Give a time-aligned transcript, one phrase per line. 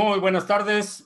[0.00, 1.04] Muy buenas tardes.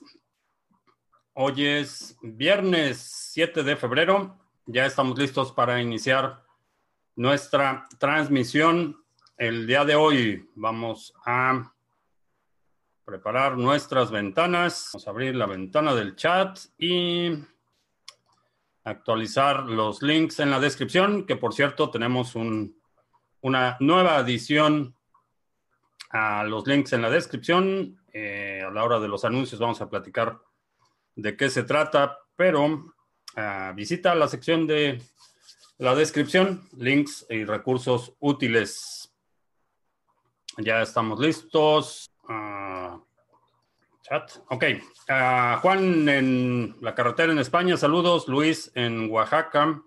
[1.33, 2.99] Hoy es viernes
[3.31, 4.37] 7 de febrero.
[4.67, 6.43] Ya estamos listos para iniciar
[7.15, 9.03] nuestra transmisión.
[9.35, 11.73] El día de hoy vamos a
[13.03, 14.91] preparar nuestras ventanas.
[14.93, 17.31] Vamos a abrir la ventana del chat y
[18.83, 22.79] actualizar los links en la descripción, que por cierto tenemos un,
[23.41, 24.95] una nueva adición
[26.11, 28.02] a los links en la descripción.
[28.13, 30.39] Eh, a la hora de los anuncios vamos a platicar
[31.15, 35.01] de qué se trata, pero uh, visita la sección de
[35.79, 39.11] la descripción, links y recursos útiles.
[40.57, 42.09] Ya estamos listos.
[42.29, 43.03] Uh,
[44.03, 44.31] chat.
[44.49, 44.63] Ok.
[45.09, 48.27] Uh, Juan en la carretera en España, saludos.
[48.27, 49.81] Luis en Oaxaca.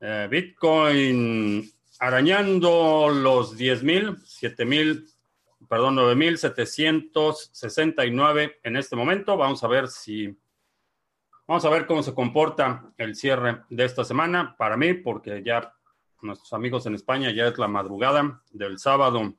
[0.00, 5.06] Eh, Bitcoin arañando los 10 mil, 7 mil,
[5.70, 9.36] perdón, 9 mil 769 en este momento.
[9.36, 10.36] Vamos a ver si,
[11.46, 15.72] vamos a ver cómo se comporta el cierre de esta semana para mí, porque ya
[16.22, 19.32] nuestros amigos en España ya es la madrugada del sábado.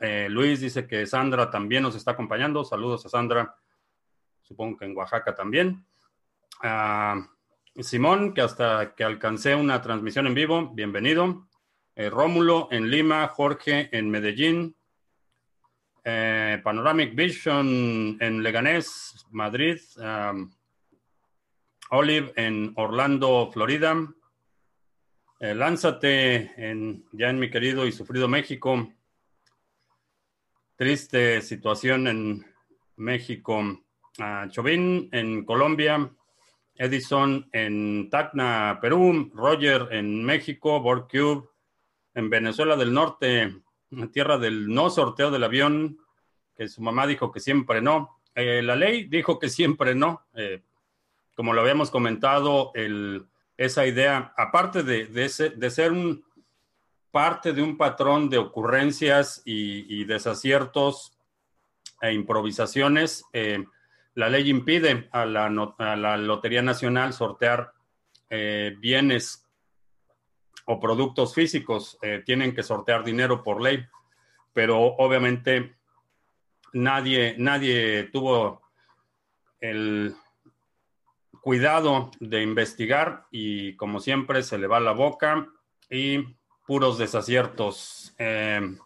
[0.00, 2.64] Eh, Luis dice que Sandra también nos está acompañando.
[2.64, 3.54] Saludos a Sandra.
[4.40, 5.86] Supongo que en Oaxaca también.
[6.62, 7.20] Uh,
[7.82, 11.46] Simón, que hasta que alcancé una transmisión en vivo, bienvenido.
[11.96, 14.74] Eh, Rómulo en Lima, Jorge en Medellín,
[16.04, 19.78] eh, Panoramic Vision en Leganés, Madrid,
[21.90, 23.96] Olive en Orlando, Florida,
[25.40, 28.92] eh, Lánzate en, ya en mi querido y sufrido México,
[30.76, 32.46] triste situación en
[32.96, 36.10] México, uh, en Colombia,
[36.76, 41.48] Edison en Tacna, Perú, Roger en México, Borcube
[42.14, 43.54] en Venezuela del Norte,
[44.12, 45.98] tierra del no sorteo del avión,
[46.56, 48.20] que su mamá dijo que siempre no.
[48.34, 50.22] Eh, la ley dijo que siempre no.
[50.34, 50.62] Eh,
[51.34, 52.72] como lo habíamos comentado,
[53.56, 56.24] esa idea, aparte de, de, ser un,
[57.10, 61.18] parte de un patrón de ocurrencias y, desaciertos
[62.00, 63.64] e improvisaciones, eh,
[64.14, 67.72] la ley impide a la, Lotería Nacional sortear
[68.78, 69.43] bienes
[70.66, 73.84] o productos físicos eh, tienen que sortear dinero por ley,
[74.52, 75.74] pero obviamente
[76.72, 78.62] nadie, nadie tuvo
[79.60, 80.14] el
[81.44, 85.46] cuidado de investigar y como siempre se le va la boca
[85.90, 86.24] y
[86.66, 88.14] puros desaciertos.
[88.18, 88.76] Eh,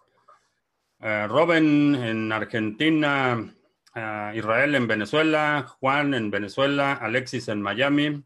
[1.00, 3.54] eh, Robin en Argentina,
[3.94, 8.24] eh, Israel en Venezuela, Juan en Venezuela, Alexis en Miami.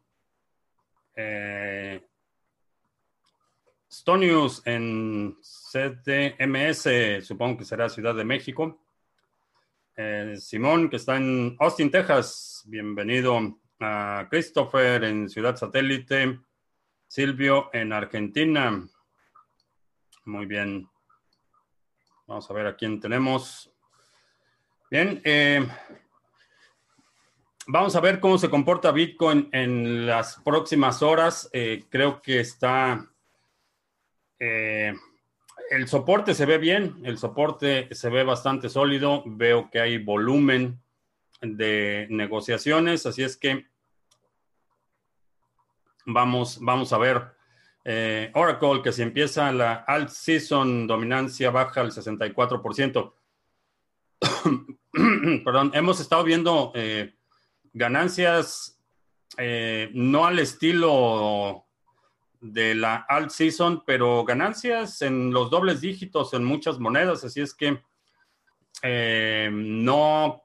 [3.93, 8.81] Stonius en CDMS, supongo que será Ciudad de México.
[9.95, 13.59] Eh, Simón, que está en Austin, Texas, bienvenido.
[13.81, 16.41] A Christopher en Ciudad Satélite.
[17.07, 18.83] Silvio en Argentina.
[20.25, 20.89] Muy bien.
[22.27, 23.71] Vamos a ver a quién tenemos.
[24.91, 25.21] Bien.
[25.23, 25.69] Eh,
[27.67, 31.51] vamos a ver cómo se comporta Bitcoin en las próximas horas.
[31.53, 33.12] Eh, creo que está
[34.45, 34.93] eh,
[35.71, 40.83] el soporte se ve bien, el soporte se ve bastante sólido, veo que hay volumen
[41.41, 43.67] de negociaciones, así es que
[46.07, 47.23] vamos, vamos a ver.
[47.85, 53.15] Eh, Oracle, que si empieza la alt season, dominancia baja al 64%.
[55.45, 57.15] Perdón, hemos estado viendo eh,
[57.73, 58.77] ganancias
[59.95, 61.67] no al estilo
[62.43, 67.55] de la alt season, pero ganancias en los dobles dígitos en muchas monedas, así es
[67.55, 67.81] que
[68.83, 70.43] eh, no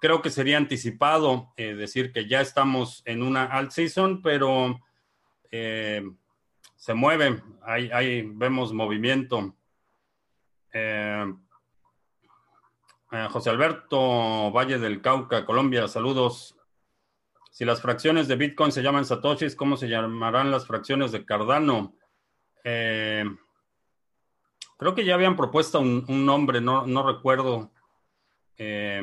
[0.00, 4.80] creo que sería anticipado eh, decir que ya estamos en una alt season, pero
[5.52, 6.02] eh,
[6.74, 9.54] se mueve, ahí, vemos movimiento.
[13.30, 16.56] José Alberto Valle del Cauca, Colombia, saludos.
[17.54, 21.94] Si las fracciones de Bitcoin se llaman Satoshis, ¿cómo se llamarán las fracciones de Cardano?
[22.64, 23.24] Eh,
[24.76, 27.70] creo que ya habían propuesto un, nombre, no, no recuerdo.
[28.58, 29.02] Eh,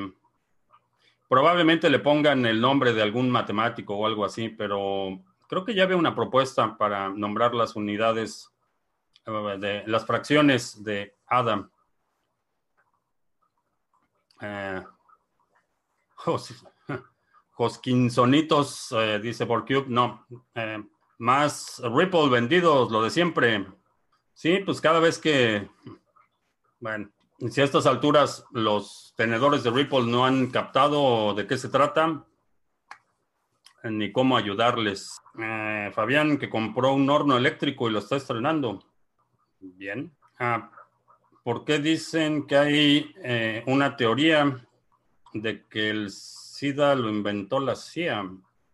[1.29, 5.83] probablemente le pongan el nombre de algún matemático o algo así, pero creo que ya
[5.83, 8.51] había una propuesta para nombrar las unidades
[9.27, 11.71] eh, de las fracciones de Adam.
[14.41, 14.83] Eh,
[16.25, 16.53] oh, sí.
[17.53, 20.25] Cosquinsonitos, eh, dice Borcube, no.
[20.55, 20.83] Eh,
[21.19, 23.67] más Ripple vendidos, lo de siempre.
[24.33, 25.69] Sí, pues cada vez que,
[26.79, 27.11] bueno,
[27.49, 32.25] Si a estas alturas los tenedores de Ripple no han captado de qué se trata,
[33.83, 35.19] ni cómo ayudarles.
[35.39, 38.83] Eh, Fabián, que compró un horno eléctrico y lo está estrenando.
[39.59, 40.11] Bien.
[40.39, 40.71] Ah,
[41.43, 44.67] ¿Por qué dicen que hay eh, una teoría
[45.33, 46.11] de que el
[46.61, 48.21] SIDA lo inventó la CIA?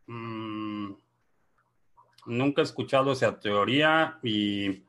[0.08, 0.92] Mm,
[2.26, 4.84] nunca he escuchado esa teoría y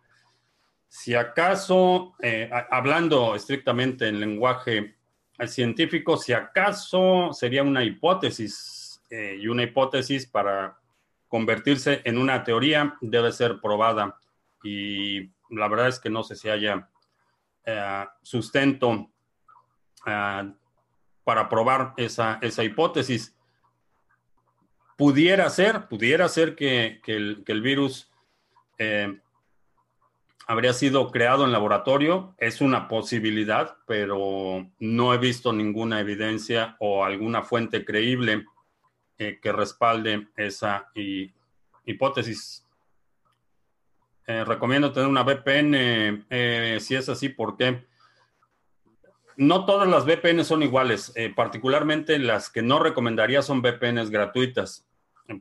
[0.88, 4.96] si acaso, eh, hablando estrictamente en lenguaje
[5.46, 10.76] científico, si acaso sería una hipótesis eh, y una hipótesis para
[11.28, 14.18] convertirse en una teoría debe ser probada
[14.64, 16.90] y la verdad es que no sé si haya
[17.64, 19.08] eh, sustento
[21.28, 23.36] para probar esa, esa, hipótesis.
[24.96, 28.10] Pudiera ser, pudiera ser que, el, que el, virus
[30.46, 32.34] habría sido creado en laboratorio.
[32.38, 38.46] Es una posibilidad, pero no he visto ninguna evidencia o alguna fuente creíble
[39.18, 40.90] eh, que respalde esa
[41.84, 42.66] hipótesis.
[44.26, 46.24] Eh, recomiendo tener una VPN.
[46.30, 47.86] Eh, si es así, ¿por qué?
[49.38, 54.84] No todas las VPN son iguales, particularmente las que no recomendaría son VPNs gratuitas,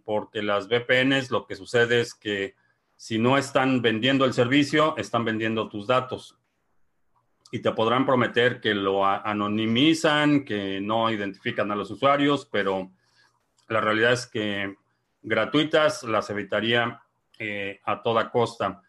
[0.06, 2.56] porque las VPNs lo que sucede es que
[2.96, 6.38] si no están vendiendo el servicio, están vendiendo tus datos.
[7.52, 12.92] Y te podrán prometer que lo anonimizan, que no identifican a los usuarios, pero
[13.68, 14.76] la realidad es que
[15.24, 17.02] gratuitas las evitaría
[17.40, 18.82] eh, a toda costa.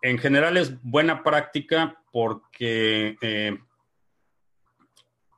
[0.00, 3.58] En general es buena práctica porque eh,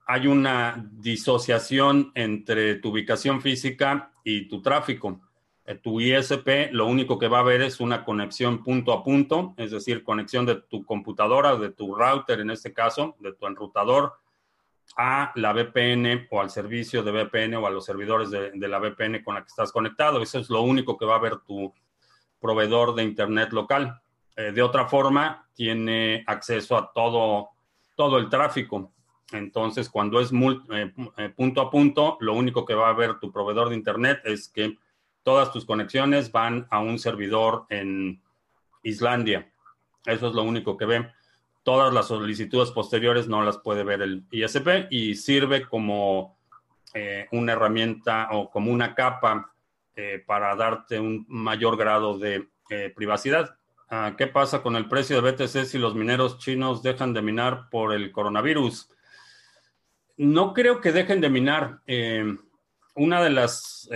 [0.06, 5.20] hay una disociación entre tu ubicación física y tu tráfico.
[5.66, 9.54] Eh, tu ISP lo único que va a haber es una conexión punto a punto,
[9.56, 14.14] es decir, conexión de tu computadora, de tu router en este caso, de tu enrutador
[14.96, 19.22] a la VPN o al servicio de VPN o a los servidores de, la VPN
[19.24, 20.20] con la que estás conectado.
[20.20, 21.72] Eso es lo único que va a ver tu
[22.38, 24.00] proveedor de Internet local.
[24.36, 27.50] Eh, de otra forma, tiene acceso a todo,
[27.96, 28.92] todo el tráfico.
[29.32, 33.70] Entonces, cuando es eh, punto a punto, lo único que va a ver tu proveedor
[33.70, 34.78] de Internet es que
[35.22, 38.22] todas tus conexiones van a un servidor en
[38.82, 39.50] Islandia.
[40.04, 41.10] Eso es lo único que ve.
[41.62, 46.36] Todas las solicitudes posteriores no las puede ver el ISP y sirve como
[46.92, 49.52] eh, una herramienta o como una capa
[49.96, 53.56] eh, para darte un mayor grado de eh, privacidad.
[53.88, 57.68] Ah, ¿Qué pasa con el precio de BTC si los mineros chinos dejan de minar
[57.70, 58.90] por el coronavirus?
[60.16, 61.80] No creo que dejen de minar.
[62.94, 63.88] una de las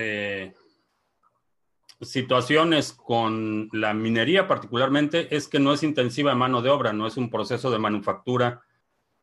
[2.00, 7.06] situaciones con la minería particularmente es que no es intensiva en mano de obra, no
[7.06, 8.62] es un proceso de manufactura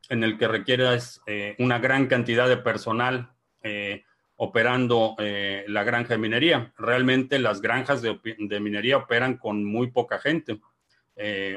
[0.09, 3.31] en el que requieres eh, una gran cantidad de personal
[3.63, 4.03] eh,
[4.35, 6.73] operando eh, la granja de minería.
[6.77, 10.59] Realmente las granjas de, de minería operan con muy poca gente.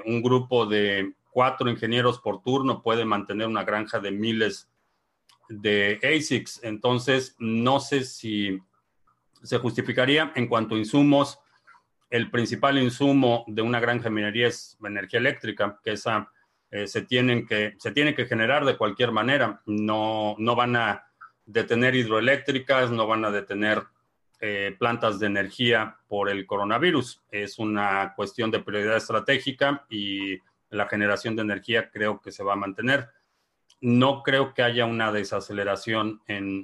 [0.06, 4.68] un grupo de cuatro ingenieros por turno puede mantener una granja de miles
[5.48, 6.60] de ASICs.
[6.62, 8.58] Entonces, no sé si
[9.42, 11.38] se justificaría en cuanto a insumos.
[12.10, 16.30] El principal insumo de una granja de minería es energía eléctrica, que esa
[16.70, 19.62] eh, se, tienen que, se tiene que generar de cualquier manera.
[19.66, 21.04] No, no van a
[21.44, 23.82] detener hidroeléctricas, no van a detener
[24.40, 27.22] eh, plantas de energía por el coronavirus.
[27.30, 30.38] Es una cuestión de prioridad estratégica y
[30.70, 33.08] la generación de energía creo que se va a mantener.
[33.80, 36.22] No creo que haya una desaceleración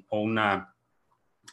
[0.09, 0.75] o una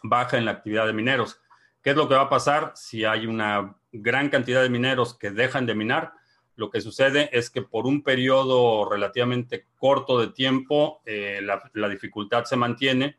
[0.04, 1.40] baja en la actividad de mineros.
[1.82, 5.32] ¿Qué es lo que va a pasar si hay una gran cantidad de mineros que
[5.32, 6.14] dejan de minar?
[6.56, 12.44] Lo que sucede es que por un periodo relativamente corto de tiempo eh, la, dificultad
[12.44, 13.18] se mantiene,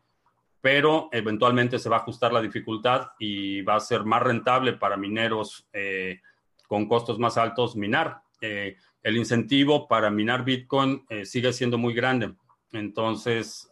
[0.61, 4.95] pero eventualmente se va a ajustar la dificultad y va a ser más rentable para
[4.95, 6.21] mineros eh,
[6.67, 8.21] con costos más altos minar.
[8.39, 12.33] Eh, el incentivo para minar Bitcoin sigue siendo muy grande.
[12.71, 13.69] Entonces,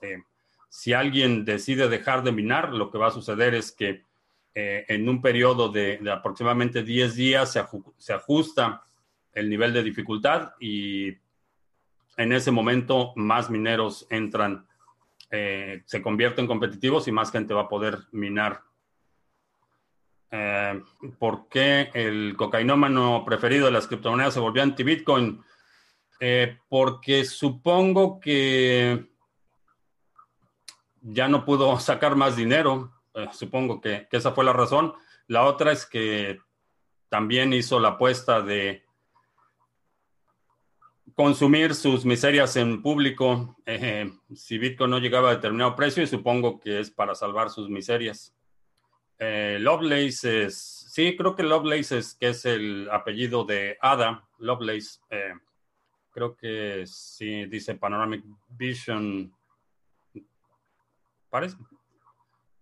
[0.70, 4.04] si alguien decide dejar de minar, lo que va a suceder es que
[4.54, 7.58] eh, en un periodo de, aproximadamente 10 días
[7.98, 8.84] se, ajusta
[9.34, 11.16] el nivel de dificultad y
[12.18, 14.66] en ese momento más mineros entran,
[15.30, 18.62] eh, se convierten competitivos y más gente va a poder minar.
[20.32, 20.82] Eh,
[21.20, 25.44] ¿Por qué el cocainómano preferido de las criptomonedas se volvió anti-Bitcoin?
[26.70, 29.12] porque supongo que
[31.02, 32.92] ya no pudo sacar más dinero.
[33.14, 34.94] Eh, supongo que, esa fue la razón.
[35.28, 36.40] La otra es que
[37.10, 38.86] también hizo la apuesta de
[41.14, 43.58] consumir sus miserias en público.
[43.66, 47.70] Eh, si Bitcoin no llegaba a determinado precio, y supongo que es para salvar sus
[47.70, 48.34] miserias.
[49.24, 50.58] Eh, Lovelace es,
[50.90, 55.00] sí, creo que Lovelace es, que es el apellido de Ada, Lovelace.
[55.12, 55.36] Eh,
[56.10, 59.32] creo que sí, dice Panoramic Vision.
[61.30, 61.56] Parece.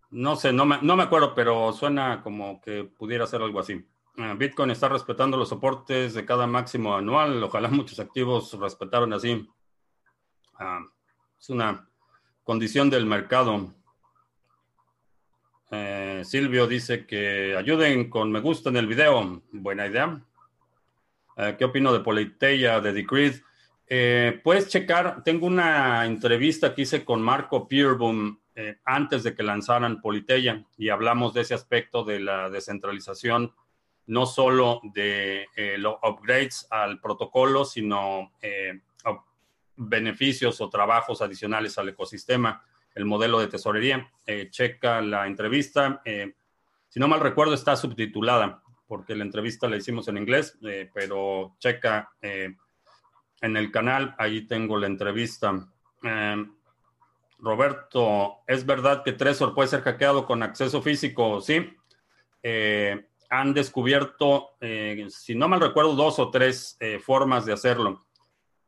[0.10, 3.88] No sé, no me, no me acuerdo, pero suena como que pudiera ser algo así.
[4.18, 7.42] Ah, Bitcoin está respetando los soportes de cada máximo anual.
[7.42, 9.50] Ojalá muchos activos respetaran así.
[10.56, 10.82] Ah,
[11.40, 11.90] es una
[12.44, 13.74] condición del mercado.
[15.72, 19.42] Eh, Silvio dice que ayuden con me gusta en el video.
[19.52, 20.22] Buena idea.
[21.38, 23.36] Eh, ¿Qué opino de Politeia, de Decreed?
[23.88, 28.38] Eh, puedes checar, tengo una entrevista que hice con Marco Pierboom
[28.84, 33.54] antes de que lanzaran Politeia y hablamos de ese aspecto de la descentralización
[34.10, 38.82] no solo de eh, los upgrades al protocolo, sino eh,
[39.76, 42.64] beneficios o trabajos adicionales al ecosistema,
[42.96, 44.12] el modelo de tesorería.
[44.26, 46.02] Eh, checa la entrevista.
[46.90, 50.58] si no mal recuerdo, está subtitulada, porque la entrevista la hicimos en inglés,
[50.94, 55.68] pero checa en el canal, ahí tengo la entrevista.
[57.42, 61.40] Roberto, ¿es verdad que Trezor puede ser hackeado con acceso físico?
[61.42, 61.74] Sí.
[62.44, 68.06] Eh, han descubierto, eh, si no mal recuerdo, dos o tres eh, formas de hacerlo,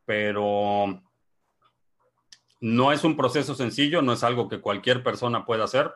[0.06, 1.02] pero
[2.62, 5.92] no es un proceso sencillo, no es algo que cualquier persona pueda hacer,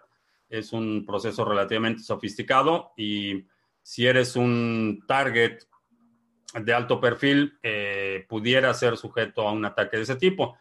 [0.50, 3.46] es un proceso relativamente sofisticado y
[3.82, 5.60] si eres un target
[6.54, 10.58] de alto perfil, eh, pudiera ser sujeto a un ataque de ese tipo.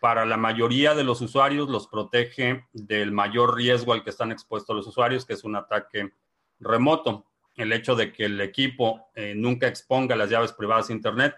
[0.00, 4.76] Para la mayoría de los usuarios los protege del mayor riesgo al que están expuestos
[4.76, 6.12] los usuarios, que es un ataque
[6.58, 11.34] remoto el hecho de que el equipo eh, nunca exponga las llaves privadas a Internet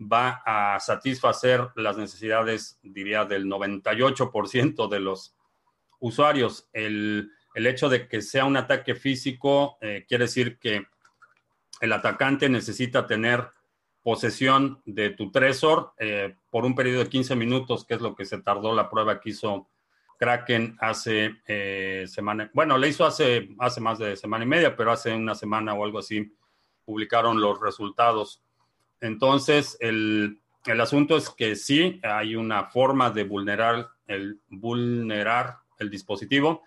[0.00, 5.34] va a satisfacer las necesidades, diría, del 98% de los
[6.00, 6.68] usuarios.
[6.72, 10.86] El, hecho de que sea un ataque físico eh, quiere decir que
[11.80, 13.48] el atacante necesita tener
[14.02, 18.24] posesión de tu tresor eh, por un periodo de 15 minutos, que es lo que
[18.24, 19.68] se tardó la prueba que hizo
[20.18, 24.92] Kraken hace eh, semana, bueno, le hizo hace, hace más de semana y media, pero
[24.92, 26.32] hace una semana o algo así
[26.84, 28.42] publicaron los resultados.
[29.00, 30.40] Entonces, el,
[30.80, 36.62] asunto es que sí hay una forma de vulnerar el, vulnerar el dispositivo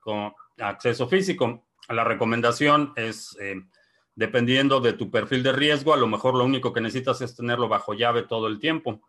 [0.00, 1.64] con acceso físico.
[1.88, 3.62] La recomendación es, eh,
[4.14, 7.68] dependiendo de tu perfil de riesgo, a lo mejor lo único que necesitas es tenerlo
[7.68, 9.00] bajo llave todo el tiempo,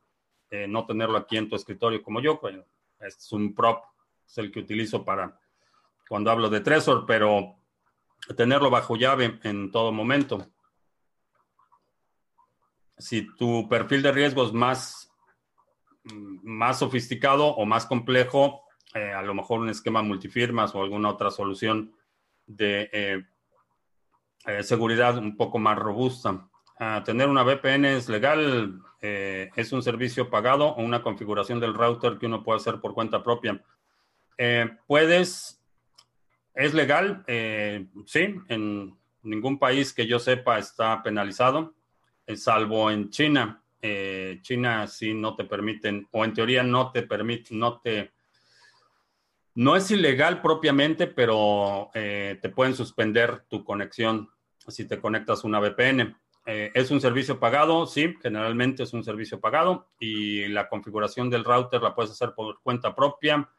[0.49, 2.39] eh, no tenerlo aquí en tu escritorio como yo.
[2.99, 3.83] Este es un prop,
[4.25, 5.39] es el que utilizo para
[6.07, 7.55] cuando hablo de Trezor, pero
[8.37, 10.52] tenerlo bajo llave en todo momento.
[12.97, 15.11] Si tu perfil de riesgo es más,
[16.43, 21.31] más sofisticado o más complejo, eh, a lo mejor un esquema multifirmas o alguna otra
[21.31, 21.95] solución
[22.45, 23.25] de eh,
[24.45, 26.47] eh, seguridad un poco más robusta
[27.05, 32.25] tener una VPN es legal, es un servicio pagado o una configuración del router que
[32.25, 33.63] uno puede hacer por cuenta propia.
[34.85, 35.63] Puedes,
[36.53, 37.23] es legal,
[38.05, 41.73] sí, en ningún país que yo sepa está penalizado,
[42.35, 43.61] salvo en China.
[44.41, 48.13] China sí no te permiten, o en teoría no te permite, no te...
[49.55, 54.29] No es ilegal propiamente, pero te pueden suspender tu conexión
[54.67, 56.15] si te conectas una VPN.
[56.45, 61.45] Eh, es un servicio pagado, sí, generalmente es un servicio pagado y la configuración del
[61.45, 63.49] router la puedes hacer por cuenta propia.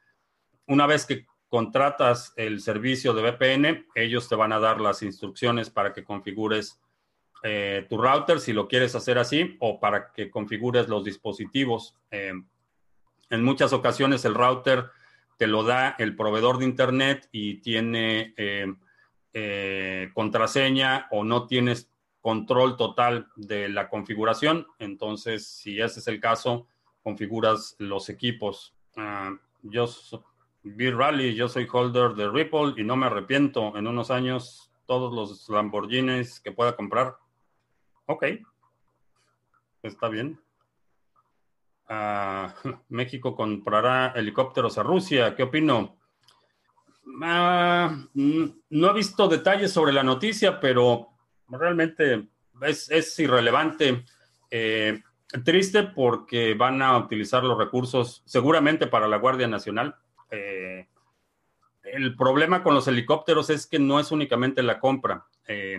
[0.67, 5.71] Una vez que contratas el servicio de VPN, ellos te van a dar las instrucciones
[5.71, 6.81] para que configures
[7.43, 11.97] eh, tu router si lo quieres hacer así o para que configures los dispositivos.
[12.11, 12.33] Eh,
[13.31, 14.91] en muchas ocasiones el router
[15.37, 18.35] te lo da el proveedor de Internet y tiene
[20.15, 21.91] contraseña o no tienes
[22.25, 24.67] control total de la configuración.
[24.79, 26.67] Entonces, si ese es el caso,
[27.03, 28.75] configuras los equipos.
[28.97, 30.21] Uh, yo soy
[30.91, 33.77] Rally, yo soy holder de Ripple y no me arrepiento.
[33.77, 37.19] En unos años, todos los Lamborghinis que pueda comprar.
[38.07, 38.25] Ok,
[39.83, 40.39] está bien.
[41.89, 42.55] Ah,
[42.89, 45.35] México comprará helicópteros a Rusia.
[45.35, 45.97] ¿Qué opino?
[47.23, 51.09] Ah, no he visto detalles sobre la noticia, pero
[51.49, 52.29] realmente
[52.63, 54.05] es, irrelevante.
[54.51, 55.03] Eh,
[55.45, 59.97] triste porque van a utilizar los recursos seguramente para la Guardia Nacional.
[60.31, 60.89] Eh,
[61.85, 65.27] el problema con los helicópteros es que no es únicamente la compra.
[65.47, 65.79] Eh,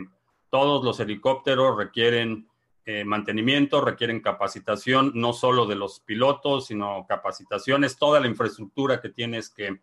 [0.56, 2.48] todos los helicópteros requieren
[2.86, 9.10] eh, mantenimiento, requieren capacitación, no solo de los pilotos, sino capacitaciones, toda la infraestructura que
[9.10, 9.82] tienes que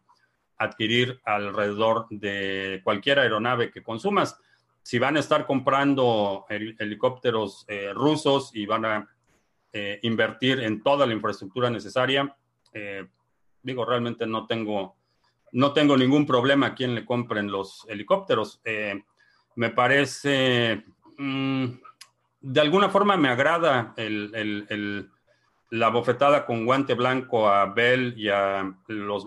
[0.57, 4.41] adquirir alrededor de cualquier aeronave que consumas.
[4.83, 9.15] Si van a estar comprando helicópteros eh, rusos y van a
[9.75, 12.35] eh, invertir en toda la infraestructura necesaria,
[13.63, 14.97] digo, realmente no tengo,
[15.53, 18.63] no tengo ningún problema a quien le compren los helicópteros.
[19.57, 20.85] Me parece...
[21.19, 21.67] Mm,
[22.41, 23.95] de alguna forma me agrada
[25.71, 29.25] la bofetada con guante blanco a Bell y a los,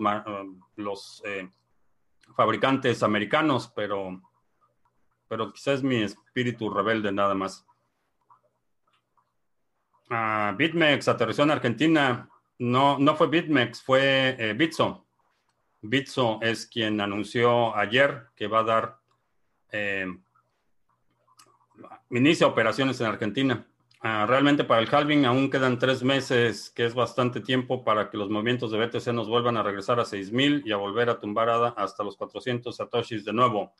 [0.76, 1.48] los eh,
[2.36, 4.20] fabricantes americanos, pero,
[5.28, 7.66] pero quizás mi espíritu rebelde nada más.
[10.10, 12.28] Uh, BitMEX aterrizó en Argentina.
[12.58, 15.06] No, no fue BitMEX, fue eh, Bitso.
[15.80, 18.98] Bitso es quien anunció ayer que va a dar
[19.72, 20.06] eh,
[22.10, 23.66] inicia operaciones en Argentina.
[24.00, 28.16] Ah, realmente para el halving aún quedan tres meses, que es bastante tiempo para que
[28.16, 31.74] los movimientos de BTC nos vuelvan a regresar a 6000 y a volver a tumbar
[31.76, 33.72] hasta los 400 satoshis de nuevo.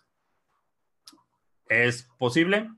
[1.68, 2.70] ¿Es posible?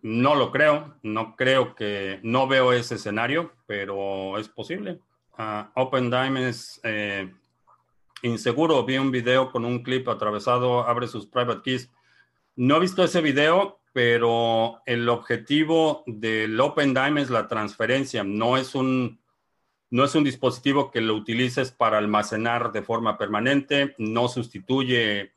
[0.00, 5.00] No lo creo, no creo que, no veo ese escenario, pero es posible.
[5.38, 7.32] Uh, Open es eh,
[8.22, 8.84] inseguro.
[8.84, 11.90] Vi un video con un clip atravesado, abre sus private keys
[12.56, 18.74] no he visto ese video, pero el objetivo del OpenDime es la transferencia, no es
[18.74, 19.20] un,
[19.90, 25.32] no es un dispositivo que lo utilices para almacenar de forma permanente, no sustituye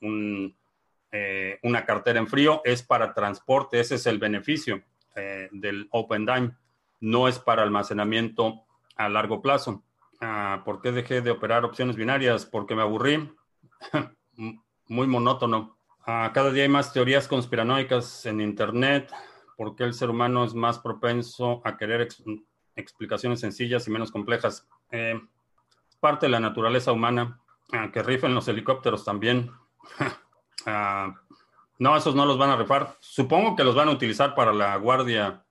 [1.11, 4.83] eh, una cartera en frío, es para transporte, ese es el beneficio
[5.15, 6.51] eh, del OpenDime,
[6.99, 8.65] no es para almacenamiento
[8.97, 9.84] a largo plazo.
[10.21, 12.45] Ah, ¿Por qué dejé de operar opciones binarias?
[12.45, 13.31] Porque me aburrí,
[14.87, 15.77] muy monótono.
[16.05, 19.11] Ah, cada día hay más teorías conspiranoicas en Internet.
[19.57, 22.07] ¿Por qué el ser humano es más propenso a querer
[22.75, 24.67] explicaciones sencillas y menos complejas?
[24.91, 25.19] Eh,
[25.99, 27.39] parte de la naturaleza humana.
[27.71, 29.51] Ah, que rifen los helicópteros también.
[31.77, 32.95] No, esos no los van a rifar.
[33.01, 35.43] Supongo que los van a utilizar para la Guardia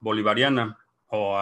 [0.00, 1.38] Bolivariana o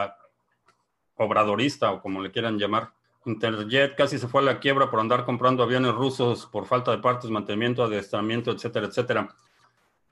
[1.16, 2.92] obradorista o como le quieran llamar.
[3.24, 6.98] Interjet casi se fue a la quiebra por andar comprando aviones rusos por falta de
[6.98, 9.35] partes, mantenimiento, adiestramiento, etcétera, etcétera.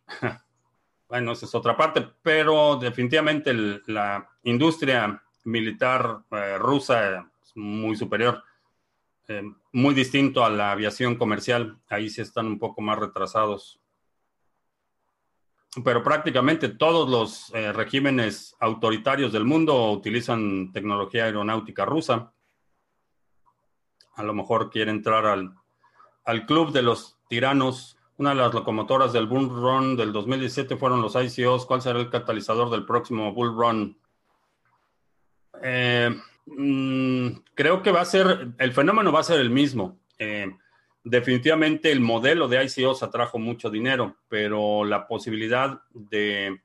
[1.08, 3.54] bueno, esa es otra parte, pero definitivamente
[3.86, 8.42] la industria militar eh, rusa es muy superior,
[9.28, 11.78] eh, muy distinto a la aviación comercial.
[11.88, 13.80] Ahí sí están un poco más retrasados.
[15.82, 22.34] Pero prácticamente todos los eh, regímenes autoritarios del mundo utilizan tecnología aeronáutica rusa
[24.16, 27.98] a lo mejor quiere entrar al, club de los tiranos.
[28.16, 31.66] Una de las locomotoras del Bull Run del 2017 fueron los ICOs.
[31.66, 33.98] ¿Cuál será el catalizador del próximo Bull Run?
[35.62, 36.14] Eh,
[36.46, 39.98] mm, creo que va a ser, el fenómeno va a ser el mismo.
[40.18, 40.56] Eh,
[41.04, 46.60] definitivamente el modelo de ICOs atrajo mucho dinero, pero la posibilidad de...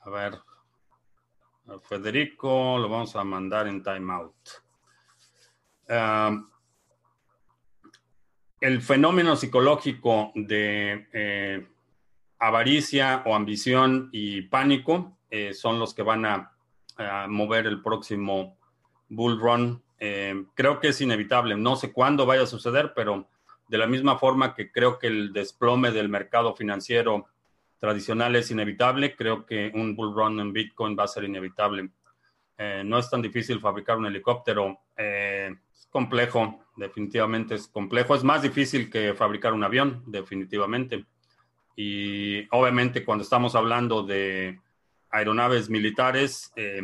[0.00, 0.38] A ver,
[1.82, 4.34] Federico lo vamos a mandar en timeout
[8.64, 11.68] el fenómeno psicológico de eh,
[12.38, 16.50] avaricia o ambición y pánico eh, son los que van a,
[17.28, 18.56] mover el próximo
[19.08, 19.82] bull run.
[20.06, 21.56] Eh, creo que es inevitable.
[21.56, 23.26] No sé cuándo vaya a suceder, pero
[23.68, 27.26] de la misma forma que creo que el desplome del mercado financiero
[27.78, 31.88] tradicional es inevitable, creo que un bull run en Bitcoin va a ser inevitable.
[32.84, 34.78] no es tan difícil fabricar un helicóptero
[35.90, 38.14] complejo, definitivamente es complejo.
[38.14, 41.06] Es más difícil que fabricar un avión, definitivamente.
[41.76, 44.60] Y obviamente cuando estamos hablando de
[45.10, 46.82] aeronaves militares, eh,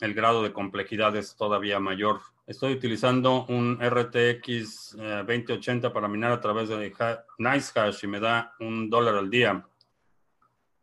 [0.00, 2.20] el grado de complejidad es todavía mayor.
[2.48, 6.94] Estoy utilizando un RTX 2080 eh, para minar a través de
[7.36, 9.66] NiceHash y me da un dólar al día.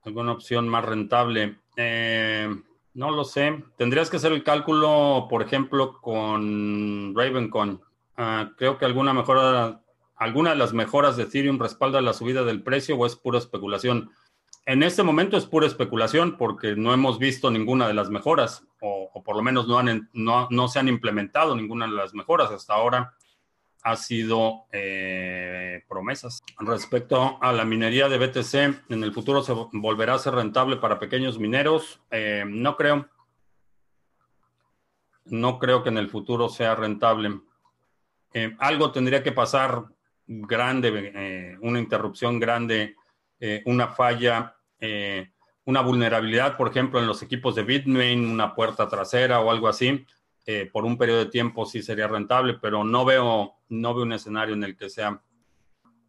[0.03, 1.57] ¿Alguna opción más rentable?
[1.75, 2.55] Eh,
[2.93, 3.63] no lo sé.
[3.77, 7.81] Tendrías que hacer el cálculo, por ejemplo, con Ravencoin.
[8.15, 9.81] Ah, creo que alguna mejora,
[10.17, 14.11] alguna de las mejoras de Ethereum respalda la subida del precio o es pura especulación.
[14.67, 19.23] En este momento es pura especulación porque no hemos visto ninguna de las mejoras o,
[19.23, 22.73] por lo menos no, han, no, no se han implementado ninguna de las mejoras hasta
[22.73, 23.13] ahora
[23.85, 26.41] ha sido eh, promesas.
[26.57, 30.97] Respecto a la minería de BTC, ¿en el futuro se volverá a ser rentable para
[30.97, 32.01] pequeños mineros?
[32.09, 33.07] Eh, no creo.
[35.25, 37.39] No creo que en el futuro sea rentable.
[38.33, 39.85] Eh, algo tendría que pasar
[40.25, 42.95] grande, una interrupción grande
[43.65, 44.55] una falla,
[45.65, 50.05] una vulnerabilidad, por ejemplo, en los equipos de Bitmain, una puerta trasera o algo así,
[50.45, 54.53] eh, por un periodo de tiempo sí sería rentable, pero no veo, no un escenario
[54.53, 55.21] en el que sea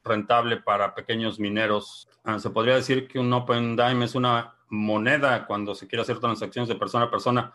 [0.05, 2.09] rentable para pequeños mineros.
[2.23, 6.19] Ah, se podría decir que un Open Dime es una moneda cuando se quiere hacer
[6.19, 7.53] transacciones de persona a persona.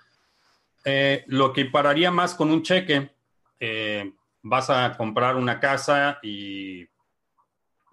[1.27, 3.11] lo que pararía más con un cheque,
[4.41, 6.87] vas a comprar una casa y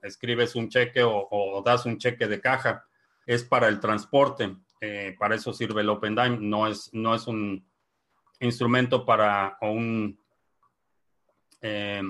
[0.02, 2.84] escribes un cheque o, das un cheque de caja,
[3.28, 4.56] es para el transporte.
[4.80, 6.38] Eh, para eso sirve el OpenDime.
[6.40, 7.62] No es, no es un
[8.40, 10.18] instrumento para o un
[11.60, 12.02] eh,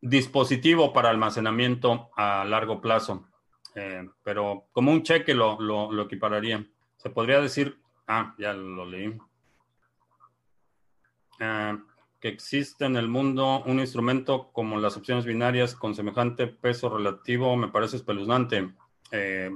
[0.00, 3.26] dispositivo para almacenamiento a largo plazo.
[3.74, 6.64] Eh, pero como un cheque lo, lo equipararía.
[6.96, 9.18] Se podría decir, ah, ya lo leí
[12.20, 17.56] que existe en el mundo un instrumento como las opciones binarias con semejante peso relativo
[17.56, 18.74] me parece espeluznante.
[19.10, 19.50] Eh,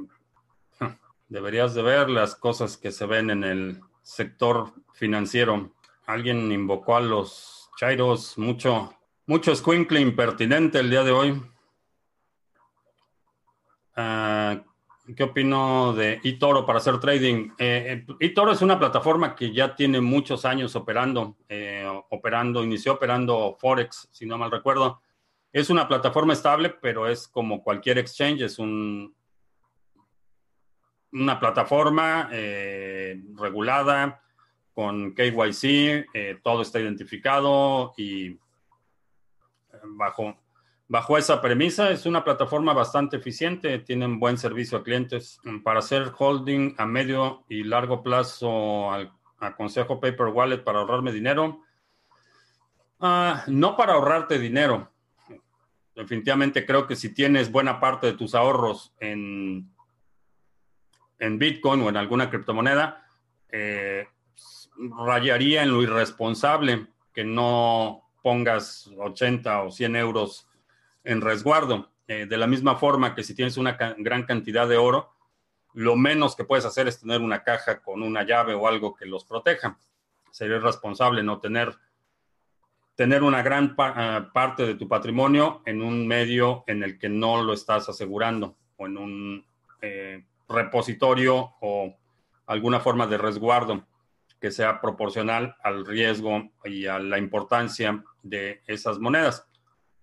[1.29, 5.73] deberías de ver las cosas que se ven en el sector financiero.
[6.07, 8.95] Alguien invocó a los Chairos mucho,
[9.27, 11.43] mucho squinkle impertinente el día de hoy.
[13.97, 14.61] Uh,
[15.15, 17.51] ¿Qué opino de eToro para hacer trading?
[17.59, 22.95] Eh, eh, eToro es una plataforma que ya tiene muchos años operando, eh, operando, inició
[22.95, 25.03] operando Forex, si no mal recuerdo.
[25.53, 29.15] Es una plataforma estable, pero es como cualquier exchange, es un,
[31.15, 34.21] una plataforma regulada
[34.75, 38.39] con KYC, todo está identificado y
[39.85, 40.37] bajo
[40.87, 45.41] Bajo esa premisa, es una plataforma bastante eficiente, tienen buen servicio a clientes.
[45.63, 48.91] Para hacer holding a medio y largo plazo,
[49.39, 51.63] aconsejo Paper Wallet para ahorrarme dinero.
[53.01, 54.93] Ah, no para ahorrarte dinero.
[55.97, 59.74] Definitivamente creo que si tienes buena parte de tus ahorros en,
[61.19, 63.07] en Bitcoin o en alguna criptomoneda,
[63.49, 64.09] eh,
[64.77, 70.49] rayaría en lo irresponsable que no pongas 80 o 100 euros
[71.05, 71.91] en resguardo.
[72.07, 75.15] Eh, de la misma forma que si tienes una gran cantidad de oro,
[75.73, 79.07] lo menos que puedes hacer es tener una caja con una llave o algo que
[79.07, 79.79] los proteja.
[80.31, 81.77] Sería responsable no tener,
[82.95, 87.43] tener una gran ah, parte de tu patrimonio en un medio en el que no
[87.43, 89.47] lo estás asegurando o en un
[89.81, 91.97] eh, repositorio o
[92.47, 93.87] alguna forma de resguardo
[94.41, 99.47] que sea proporcional al riesgo y a la importancia de esas monedas.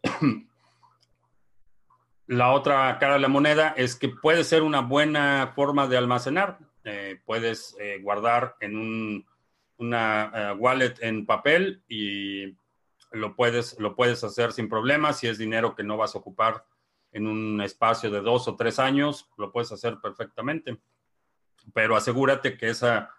[2.28, 6.60] La otra cara de la moneda es que puede ser una buena forma de almacenar.
[6.86, 9.26] Eh, puedes eh, guardar en
[9.78, 12.56] una eh, wallet en papel y
[13.12, 15.20] lo puedes, lo puedes hacer sin problemas.
[15.20, 16.64] Si es dinero que no vas a ocupar
[17.12, 20.80] en un espacio de dos o tres años, lo puedes hacer perfectamente.
[21.74, 23.12] Pero asegúrate que esa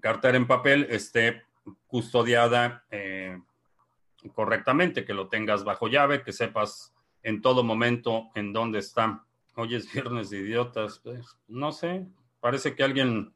[0.00, 1.44] cartera en papel esté
[1.86, 2.84] custodiada
[4.34, 9.24] correctamente, que lo tengas bajo llave, que sepas en todo momento en dónde está.
[9.56, 11.00] Hoy es viernes de idiotas.
[11.00, 12.06] Pues, no sé,
[12.40, 13.34] parece que alguien,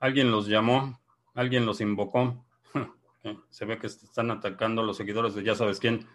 [0.00, 1.00] alguien los llamó,
[1.34, 2.44] alguien los invocó.
[3.50, 6.06] Se ve que están atacando los seguidores de ya sabes quién.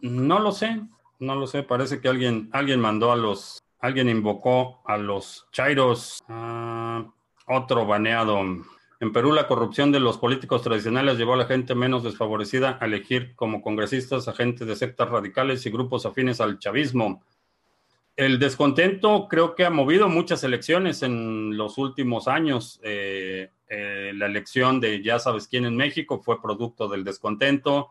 [0.00, 0.82] No lo sé,
[1.22, 1.62] no lo sé.
[1.62, 6.22] Parece que alguien, alguien mandó a los, alguien invocó a los Chairos.
[6.28, 7.06] Ah,
[7.46, 8.40] otro baneado.
[9.00, 12.84] En Perú, la corrupción de los políticos tradicionales llevó a la gente menos desfavorecida a
[12.84, 17.22] elegir como congresistas a gente de sectas radicales y grupos afines al chavismo.
[18.14, 22.78] El descontento creo que ha movido muchas elecciones en los últimos años.
[22.82, 27.90] Eh, eh, la elección de ya sabes quién en México fue producto del descontento.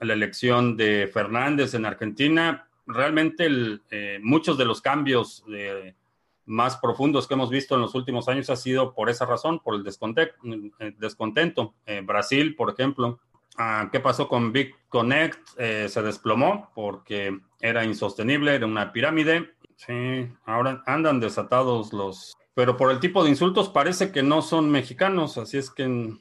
[0.00, 2.68] La elección de Fernández en Argentina.
[2.86, 3.48] Realmente
[3.90, 5.94] eh, muchos de los cambios de
[6.46, 9.74] más profundos que hemos visto en los últimos años ha sido por esa razón, por
[9.74, 11.74] el eh, descontento.
[11.84, 13.18] Eh, Brasil, por ejemplo,
[13.58, 15.40] ah, ¿qué pasó con Big Connect?
[15.58, 19.50] Eh, se desplomó porque era insostenible, era una pirámide.
[19.74, 22.34] Sí, ahora andan desatados los...
[22.54, 26.16] Pero por el tipo de insultos parece que no son mexicanos, así es que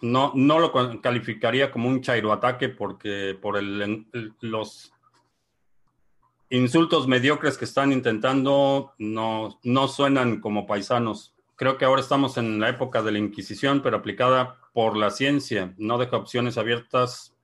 [0.00, 4.06] no, no lo calificaría como un chairo ataque porque por el,
[4.40, 4.92] los
[6.50, 11.34] insultos mediocres que están intentando no, no suenan como paisanos.
[11.56, 15.74] Creo que ahora estamos en la época de la Inquisición, pero aplicada por la ciencia.
[15.76, 17.36] No deja opciones abiertas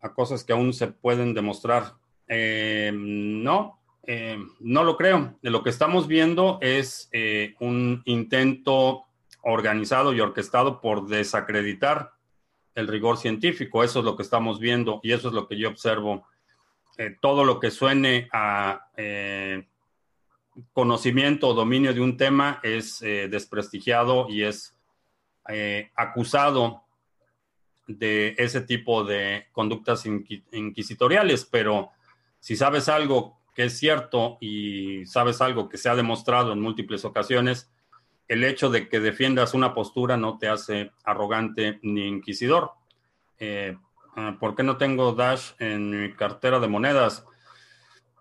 [0.00, 1.94] a cosas que aún se pueden demostrar.
[2.26, 5.38] Eh, no, eh, no lo creo.
[5.42, 9.04] Lo que estamos viendo es eh, un intento
[9.42, 12.12] organizado y orquestado por desacreditar
[12.74, 13.82] el rigor científico.
[13.82, 16.26] Eso es lo que estamos viendo y eso es lo que yo observo
[17.20, 18.88] todo lo que suene a
[20.72, 24.76] conocimiento o dominio de un tema es desprestigiado y es
[25.94, 26.84] acusado
[27.86, 31.90] de ese tipo de conductas inquisitoriales, pero
[32.38, 37.04] si sabes algo que es cierto y sabes algo que se ha demostrado en múltiples
[37.04, 37.70] ocasiones,
[38.30, 42.70] el hecho de que defiendas una postura no te hace arrogante ni inquisidor.
[43.40, 43.76] Eh,
[44.14, 47.26] ah, ¿Por qué no tengo Dash en mi cartera de monedas?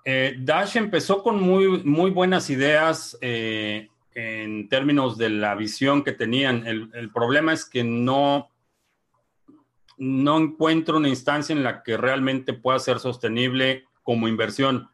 [0.04, 6.14] Eh, Dash empezó con muy, muy buenas ideas eh, en términos de la visión que
[6.14, 6.66] tenían.
[6.66, 8.50] el problema es que no
[10.00, 14.90] no encuentro una instancia en la que realmente pueda ser sostenible como inversión.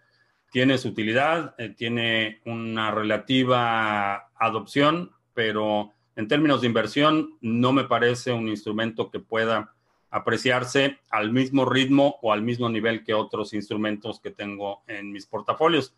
[0.52, 8.32] Tiene su utilidad, tiene una relativa adopción, pero en términos de inversión no me parece
[8.32, 9.74] un instrumento que pueda
[10.10, 15.26] apreciarse al mismo ritmo o al mismo nivel que otros instrumentos que tengo en mis
[15.26, 15.94] portafolios.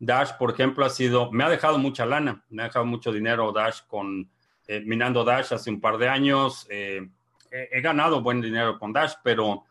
[0.00, 3.52] Dash, por ejemplo, ha sido, me ha dejado mucha lana, me ha dejado mucho dinero
[3.52, 4.30] Dash con
[4.66, 6.66] eh, minando Dash hace un par de años.
[6.70, 7.06] Eh,
[7.50, 9.64] he, ganado buen dinero con Dash, pero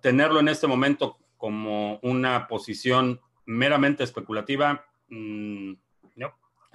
[0.00, 5.72] tenerlo en este momento como una posición meramente especulativa, mm,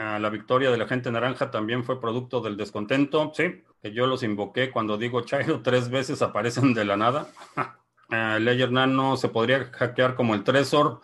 [0.04, 0.20] no.
[0.20, 4.24] la victoria de la gente naranja también fue producto del descontento, sí, que yo los
[4.24, 7.28] invoqué cuando digo Chairo tres veces aparecen de la nada.
[7.58, 11.02] uh, Ledger Nano se podría hackear como el Trezor.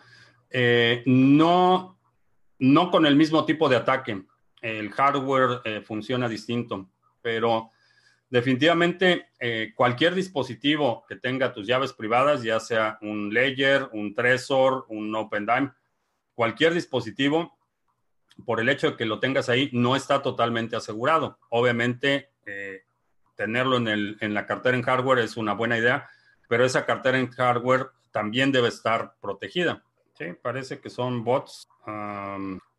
[0.50, 1.98] Eh, no,
[2.58, 4.22] no con el mismo tipo de ataque.
[4.60, 6.88] El hardware eh, funciona distinto,
[7.22, 7.70] pero
[8.30, 14.86] definitivamente eh, cualquier dispositivo que tenga tus llaves privadas, ya sea un Ledger, un Trezor,
[14.88, 15.72] un OpenDime,
[16.34, 17.57] cualquier dispositivo,
[18.44, 21.38] por el hecho de que lo tengas ahí, no está totalmente asegurado.
[21.50, 22.84] Obviamente, eh,
[23.36, 26.08] tenerlo en, el, la cartera en hardware es una buena idea,
[26.48, 29.82] pero esa cartera en hardware también debe estar protegida.
[30.14, 31.68] Sí, parece que son bots.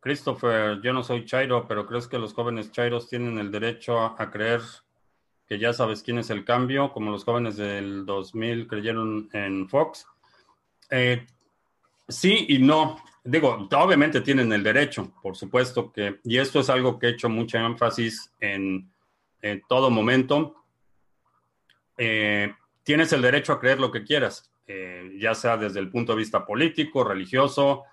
[0.00, 4.30] Christopher, yo no soy Chairo, pero ¿crees que los jóvenes Chairos tienen el derecho a
[4.30, 4.60] creer
[5.50, 10.06] que ya sabes quién es el cambio, como los jóvenes del 2000 creyeron en Fox.
[10.90, 11.26] Eh,
[12.06, 13.02] sí y no.
[13.22, 17.28] Digo, obviamente tienen el derecho, por supuesto que, y esto es algo que he hecho
[17.28, 18.90] mucho énfasis en,
[19.68, 20.64] todo momento.
[21.96, 22.52] Eh,
[22.82, 26.18] tienes el derecho a creer lo que quieras, eh, ya sea desde el punto de
[26.18, 27.84] vista político, religioso,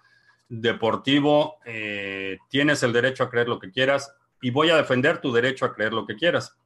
[0.49, 1.57] deportivo,
[2.49, 5.73] tienes el derecho a creer lo que quieras y voy a defender tu derecho a
[5.73, 6.57] creer lo que quieras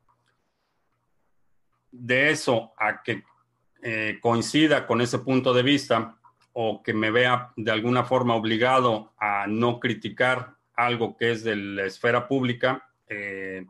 [1.91, 3.23] de eso a que
[3.83, 6.17] eh, coincida con ese punto de vista
[6.53, 11.55] o que me vea de alguna forma obligado a no criticar algo que es de
[11.55, 13.65] la esfera pública, eh,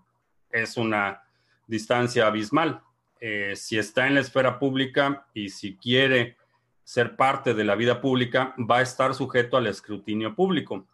[0.52, 1.22] es una
[1.67, 2.82] distancia abismal.
[3.20, 6.38] Eh, si está en la esfera pública y si quiere
[6.84, 10.88] ser parte de la vida pública, va a estar sujeto al escrutinio público.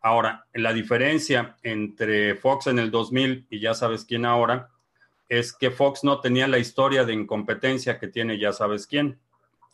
[0.00, 4.70] Ahora, la diferencia entre Fox en el 2000 y ya sabes quién ahora
[5.28, 9.18] es que Fox no tenía la historia de incompetencia que tiene ya sabes quién.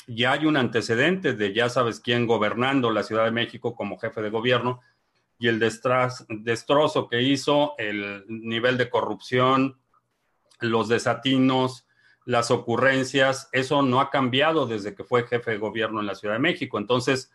[0.06, 4.20] Ya hay un antecedente de ya sabes quién gobernando la Ciudad de México como jefe
[4.22, 4.80] de gobierno
[5.38, 9.78] y el destrozo que hizo, el nivel de corrupción,
[10.60, 11.86] los desatinos,
[12.24, 16.34] las ocurrencias, eso no ha cambiado desde que fue jefe de gobierno en la Ciudad
[16.34, 16.78] de México.
[16.78, 17.30] Entonces,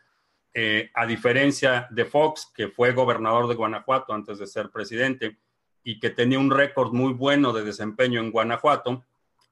[0.54, 5.38] eh, a diferencia de Fox, que fue gobernador de Guanajuato antes de ser presidente,
[5.84, 9.06] y que tenía un récord muy bueno de desempeño en Guanajuato,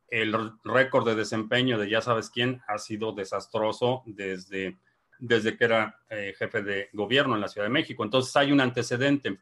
[0.10, 4.78] el récord de desempeño de ya sabes quién ha sido desastroso desde,
[5.20, 8.04] desde que era eh, jefe de gobierno en la Ciudad de México.
[8.04, 9.40] Entonces hay un antecedente.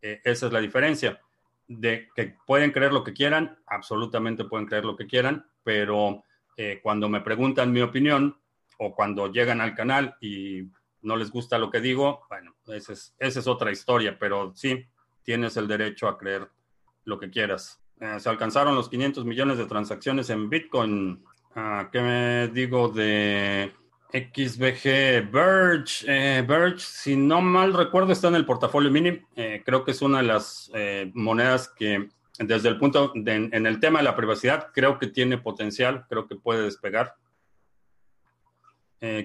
[0.00, 1.20] Eh, esa es la diferencia.
[1.66, 6.24] De que pueden creer lo que quieran, absolutamente pueden creer lo que quieran, pero
[6.56, 8.40] eh, cuando me preguntan mi opinión
[8.78, 10.70] o cuando llegan al canal y
[11.02, 14.86] no les gusta lo que digo, bueno, esa es, esa es otra historia, pero sí,
[15.22, 16.48] tienes el derecho a creer
[17.04, 17.80] lo que quieras.
[18.00, 21.24] Eh, se alcanzaron los 500 millones de transacciones en Bitcoin.
[21.54, 23.72] Ah, ¿Qué me digo de
[24.12, 26.04] XBG Verge?
[26.06, 29.20] Eh, Verge, si no mal recuerdo, está en el portafolio mini.
[29.34, 30.70] Eh, creo que es una de las
[31.14, 32.08] monedas que,
[32.38, 36.36] desde el punto, en el tema de la privacidad, creo que tiene potencial, creo que
[36.36, 37.16] puede despegar.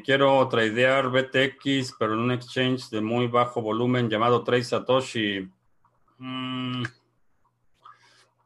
[0.03, 5.47] quiero tradear BTX, pero en un exchange de muy bajo volumen llamado Trade Satoshi.
[6.17, 6.83] Mm,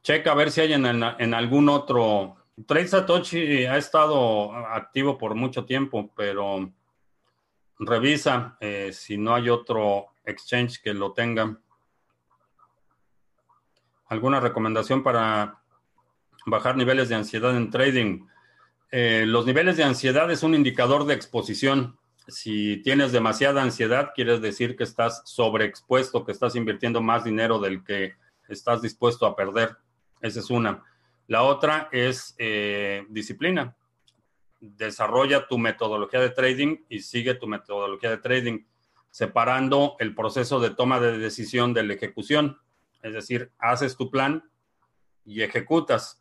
[0.08, 2.36] checa a ver si hay en, algún otro.
[2.66, 6.72] Trade Satoshi ha estado activo por mucho tiempo, pero
[7.78, 11.60] revisa eh, si no hay otro exchange que lo tenga.
[14.06, 15.60] ¿Alguna recomendación para
[16.46, 18.26] bajar niveles de ansiedad en trading?
[18.90, 21.98] Eh, los niveles de ansiedad es un indicador de exposición.
[22.28, 27.84] Si tienes demasiada ansiedad, quiere decir que estás sobreexpuesto, que estás invirtiendo más dinero del
[27.84, 28.14] que
[28.48, 29.76] estás dispuesto a perder.
[30.20, 30.84] Esa es una.
[31.26, 33.76] La otra es eh, disciplina.
[34.60, 38.64] Desarrolla tu metodología de trading y sigue tu metodología de trading,
[39.10, 42.58] separando el proceso de toma de decisión de la ejecución.
[43.02, 44.50] Es decir, haces tu plan
[45.24, 46.18] y ejecutas.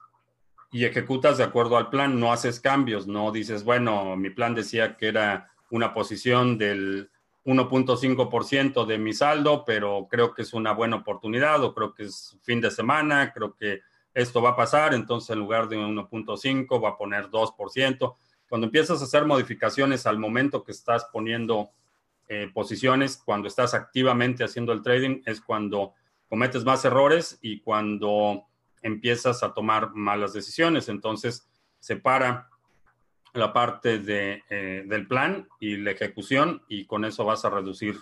[0.71, 4.97] Y ejecutas de acuerdo al plan, no haces cambios, no dices, bueno, mi plan decía
[4.97, 7.09] que era una posición del
[7.47, 12.37] 1.5% de mi saldo, pero creo que es una buena oportunidad o creo que es
[12.43, 13.79] fin de semana, creo que
[14.13, 18.15] esto va a pasar, entonces en lugar de 1.5 va a poner 2%.
[18.49, 21.71] Cuando empiezas a hacer modificaciones al momento que estás poniendo
[22.27, 25.93] eh, posiciones, cuando estás activamente haciendo el trading, es cuando
[26.27, 28.43] cometes más errores y cuando
[28.81, 30.89] empiezas a tomar malas decisiones.
[30.89, 31.47] Entonces,
[31.79, 32.49] separa
[33.33, 37.97] la parte de, eh, del plan y la ejecución y con eso vas a reducir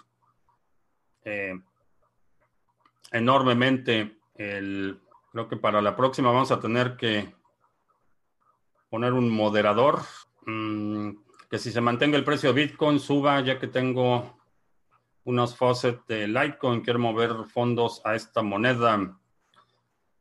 [1.23, 1.59] eh,
[3.11, 4.99] enormemente el...
[5.31, 7.33] Creo que para la próxima vamos a tener que
[8.89, 9.99] poner un moderador
[10.45, 11.09] mm,
[11.49, 14.39] que si se mantenga el precio de Bitcoin suba ya que tengo
[15.25, 19.17] unos faucets de Litecoin, quiero mover fondos a esta moneda.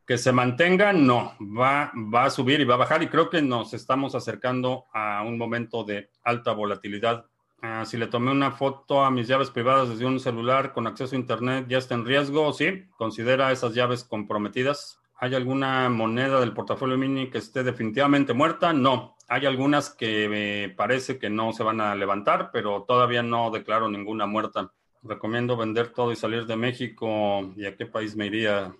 [0.07, 3.41] Que se mantenga, no, va, va a subir y va a bajar y creo que
[3.41, 7.27] nos estamos acercando a un momento de alta volatilidad.
[7.63, 11.17] Ah, si le tomé una foto a mis llaves privadas desde un celular con acceso
[11.17, 12.53] a Internet, ¿ya está en riesgo?
[12.53, 15.01] Sí, considera esas llaves comprometidas.
[15.17, 18.75] ¿Hay alguna moneda del portafolio mini que esté definitivamente muerta?
[18.75, 19.17] No.
[19.29, 23.89] Hay algunas que me parece que no se van a levantar, pero todavía no declaro
[23.89, 24.71] ninguna muerta.
[25.03, 27.51] Recomiendo vender todo y salir de México.
[27.57, 28.75] ¿Y a qué país me iría?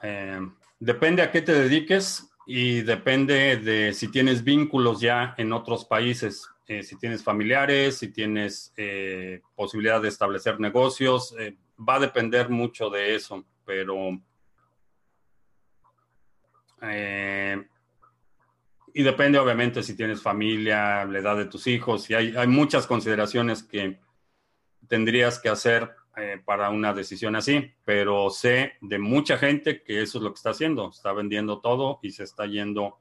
[0.00, 0.40] Eh,
[0.80, 6.48] Depende a qué te dediques y depende de si tienes vínculos ya en otros países,
[6.68, 12.48] eh, si tienes familiares, si tienes eh, posibilidad de establecer negocios, eh, va a depender
[12.48, 14.20] mucho de eso, pero...
[18.94, 22.86] y depende obviamente si tienes familia, la edad de tus hijos, y hay, hay muchas
[22.86, 23.98] consideraciones que
[24.86, 30.18] tendrías que hacer eh, para una decisión así, pero sé de mucha gente que eso
[30.18, 32.98] es lo que está haciendo, está vendiendo todo y se está yendo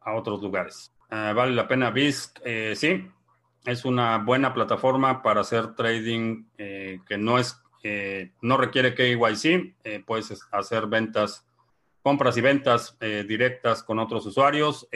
[0.00, 0.94] a otros lugares.
[1.10, 3.04] Ah, vale la pena BISC, eh, sí,
[3.64, 7.60] es una buena plataforma para hacer trading eh, que no es
[8.40, 11.46] no requiere KYC, puedes hacer ventas,
[12.02, 14.88] compras y ventas directas con otros usuarios,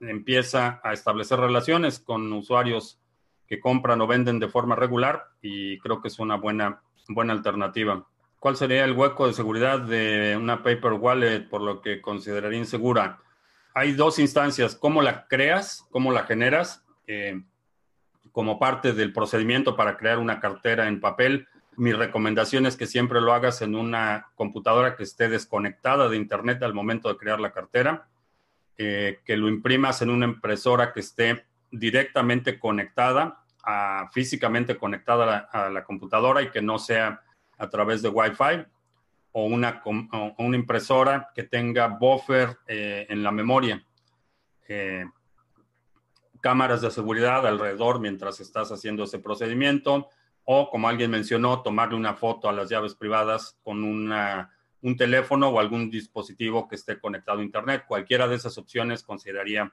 [0.00, 3.00] empieza a establecer relaciones con usuarios
[3.46, 8.06] que compran o venden de forma regular y creo que es una buena, buena alternativa.
[8.38, 13.20] ¿Cuál sería el hueco de seguridad de una paper wallet por lo que consideraría insegura?
[13.74, 17.42] Hay dos instancias, cómo la creas, cómo la generas, eh,
[18.32, 21.48] como parte del procedimiento para crear una cartera en papel.
[21.76, 26.62] Mi recomendación es que siempre lo hagas en una computadora que esté desconectada de Internet
[26.62, 28.08] al momento de crear la cartera,
[28.76, 31.46] eh, que lo imprimas en una impresora que esté
[31.78, 37.22] directamente conectada, a, físicamente conectada a la, computadora y que no sea
[37.58, 38.64] a través de Wi-Fi
[39.32, 39.82] o una,
[40.38, 43.84] una impresora que tenga buffer eh, en la memoria.
[44.68, 45.04] Eh,
[46.40, 50.08] cámaras de seguridad alrededor mientras estás haciendo ese procedimiento
[50.44, 55.48] o, como alguien mencionó, tomarle una foto a las llaves privadas con una, un teléfono
[55.48, 57.84] o algún dispositivo que esté conectado a Internet.
[57.88, 59.72] Cualquiera de esas opciones consideraría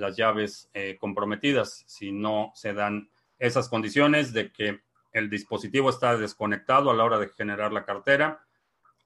[0.00, 4.80] las llaves eh, comprometidas si no se dan esas condiciones de que
[5.12, 8.44] el dispositivo está desconectado a la hora de generar la cartera,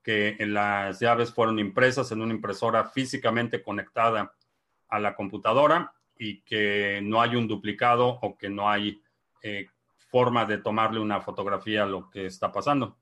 [0.03, 4.35] que las llaves fueron impresas en una impresora físicamente conectada
[4.89, 9.03] a la computadora y que no hay un duplicado o que no hay
[9.43, 9.69] eh,
[10.11, 12.99] forma de tomarle una fotografía a lo que está pasando.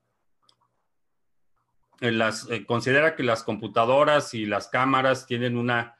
[2.01, 5.95] Eh, considera que las computadoras y las cámaras tienen una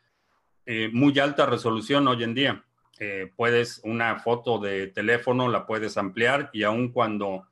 [0.65, 2.63] eh, muy alta resolución hoy en día.
[2.99, 7.47] Eh, puedes, una foto de teléfono la puedes ampliar y aun cuando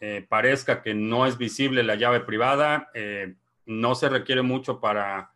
[0.00, 2.90] eh, parezca que no es visible la llave privada,
[3.66, 5.30] no se requiere mucho para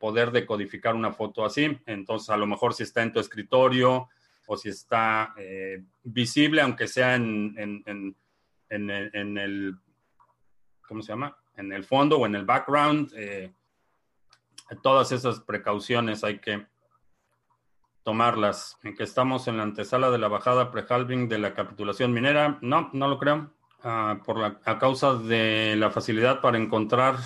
[0.00, 1.78] poder decodificar una foto así.
[1.86, 4.08] Entonces, a lo mejor si está en tu escritorio
[4.46, 5.32] o si está
[6.02, 8.16] visible, aunque sea en, en,
[8.68, 9.76] en, en, el,
[10.88, 11.36] ¿cómo se llama?
[11.56, 13.12] En el fondo o en el background,
[14.82, 16.66] todas esas precauciones hay que
[18.02, 18.78] tomarlas.
[18.82, 22.90] En que estamos en la antesala de la bajada pre-halving de la capitulación minera, no,
[22.92, 23.52] no lo creo.
[23.82, 27.16] Ah, por a causa de la facilidad para encontrar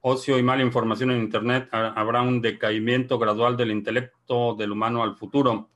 [0.00, 5.16] ocio y mala información en Internet, habrá un decaimiento gradual del intelecto del humano al
[5.16, 5.68] futuro.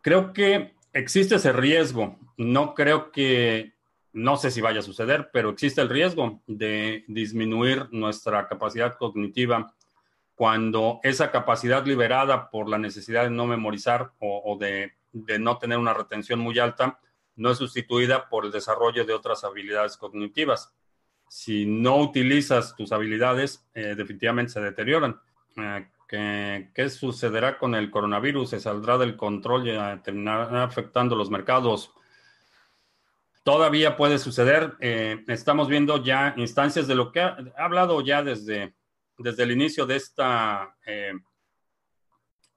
[0.00, 2.18] Creo que existe ese riesgo.
[2.36, 3.74] No creo que,
[4.12, 9.74] no sé si vaya a suceder, pero existe el riesgo de disminuir nuestra capacidad cognitiva
[10.34, 15.94] cuando esa capacidad liberada por la necesidad de no memorizar o, de, no tener una
[15.94, 17.00] retención muy alta
[17.34, 20.72] no es sustituida por el desarrollo de otras habilidades cognitivas.
[21.28, 25.20] Si no utilizas tus habilidades, eh, definitivamente se deterioran.
[25.56, 25.88] Eh,
[26.74, 28.50] ¿qué, sucederá con el coronavirus?
[28.50, 31.92] ¿Se saldrá del control y terminará afectando los mercados?
[33.42, 34.76] Todavía puede suceder.
[34.80, 38.74] Eh, estamos viendo ya instancias de lo que ha hablado ya desde
[39.18, 41.12] desde el inicio de esta eh,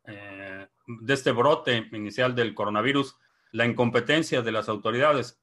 [0.05, 3.17] eh, de este brote inicial del coronavirus,
[3.51, 5.39] la incompetencia de las autoridades.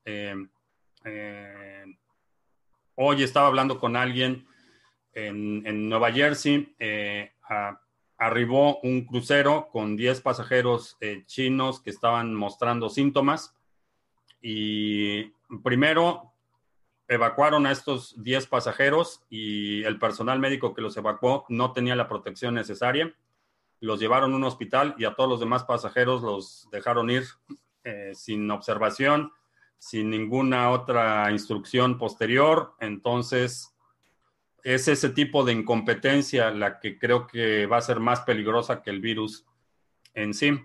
[2.94, 4.46] Hoy estaba hablando con alguien
[5.12, 6.76] en, Nueva Jersey,
[8.18, 13.57] arribó un crucero con 10 pasajeros chinos que estaban mostrando síntomas
[14.40, 15.32] y
[15.62, 16.32] primero
[17.08, 22.08] evacuaron a estos 10 pasajeros y el personal médico que los evacuó no tenía la
[22.08, 23.14] protección necesaria.
[23.80, 27.24] Los llevaron a un hospital y a todos los demás pasajeros los dejaron ir
[27.84, 29.32] eh, sin observación,
[29.78, 32.74] sin ninguna otra instrucción posterior.
[32.80, 33.74] Entonces,
[34.62, 38.90] es ese tipo de incompetencia la que creo que va a ser más peligrosa que
[38.90, 39.46] el virus
[40.12, 40.60] en sí.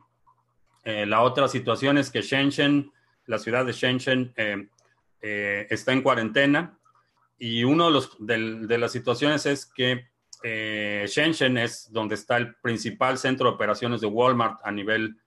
[0.84, 2.92] Eh, la otra situación es que Shenzhen,
[3.26, 4.68] la ciudad de Shenzhen, eh,
[5.22, 6.78] eh, está en cuarentena
[7.38, 10.08] y una de, los, de, las situaciones es que
[10.44, 15.18] eh, Shenzhen es donde está el principal centro de operaciones de Walmart a nivel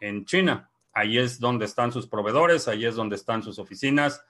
[0.00, 0.70] en China.
[0.92, 4.24] Ahí es donde están sus proveedores, ahí es donde están sus oficinas.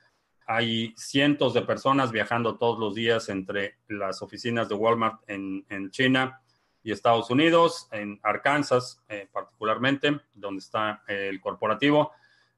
[0.47, 6.41] Hay cientos de personas viajando todos los días entre las oficinas de Walmart en, China
[6.83, 12.12] y Estados Unidos, en Arkansas eh, particularmente, donde está el corporativo.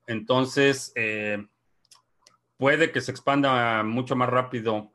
[0.06, 0.92] Entonces,
[2.56, 4.92] puede que se expanda mucho más rápido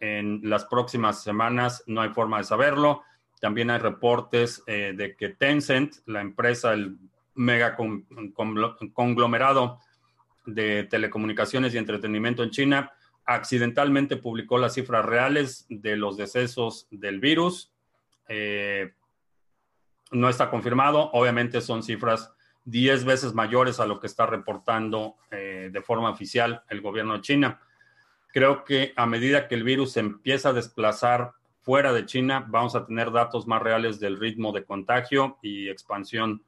[0.00, 3.02] en las próximas semanas, no hay forma de saberlo.
[3.40, 6.96] También hay reportes eh, de que Tencent, la empresa, el
[7.34, 7.76] mega
[8.92, 9.80] conglomerado
[10.44, 12.92] de telecomunicaciones y entretenimiento en China,
[13.24, 17.72] accidentalmente publicó las cifras reales de los decesos del virus.
[18.28, 18.92] Eh,
[20.10, 22.32] no está confirmado, obviamente son cifras
[22.64, 27.22] 10 veces mayores a lo que está reportando eh, de forma oficial el gobierno de
[27.22, 27.60] China.
[28.32, 31.32] Creo que a medida que el virus empieza a desplazar
[31.62, 36.42] fuera de China, vamos a tener datos más reales del ritmo de contagio y expansión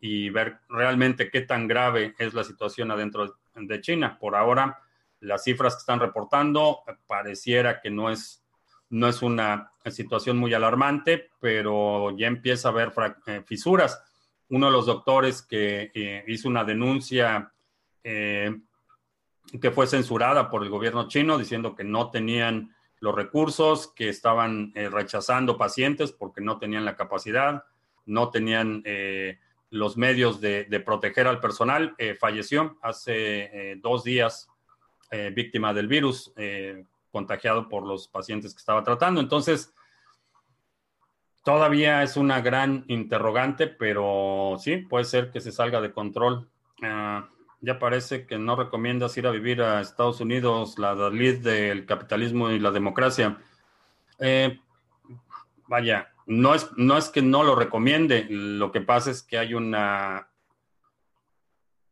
[0.00, 4.18] y ver realmente qué tan grave es la situación adentro de China.
[4.18, 4.78] Por ahora,
[5.20, 8.44] las cifras que están reportando pareciera que no es,
[8.90, 12.92] no es una situación muy alarmante, pero ya empieza a haber
[13.26, 14.02] eh, fisuras
[14.50, 17.52] uno de los doctores que eh, hizo una denuncia
[18.02, 18.56] eh,
[19.60, 24.72] que fue censurada por el gobierno chino diciendo que no tenían los recursos, que estaban
[24.74, 27.64] eh, rechazando pacientes porque no tenían la capacidad,
[28.06, 28.82] no tenían
[29.70, 34.48] los medios de, de, proteger al personal, falleció hace dos días
[35.32, 36.32] víctima del virus,
[37.10, 39.22] contagiado por los pacientes que estaba tratando.
[39.22, 39.72] Entonces,
[41.44, 46.48] Todavía es una gran interrogante, pero sí, puede ser que se salga de control.
[46.82, 47.28] Ah,
[47.60, 52.50] ya parece que no recomiendas ir a vivir a Estados Unidos, la Dalí del capitalismo
[52.50, 53.38] y la democracia.
[54.18, 54.58] Eh,
[55.68, 59.52] vaya, no es, no es que no lo recomiende, lo que pasa es que hay
[59.52, 60.30] una...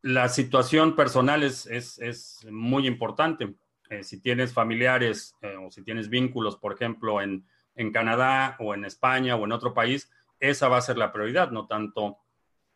[0.01, 3.55] La situación personal es, es, muy importante.
[3.91, 8.75] Eh, si tienes familiares eh, o si tienes vínculos, por ejemplo, en en Canadá o
[8.75, 10.11] en España o en otro país,
[10.41, 12.19] esa va a ser la prioridad, no tanto,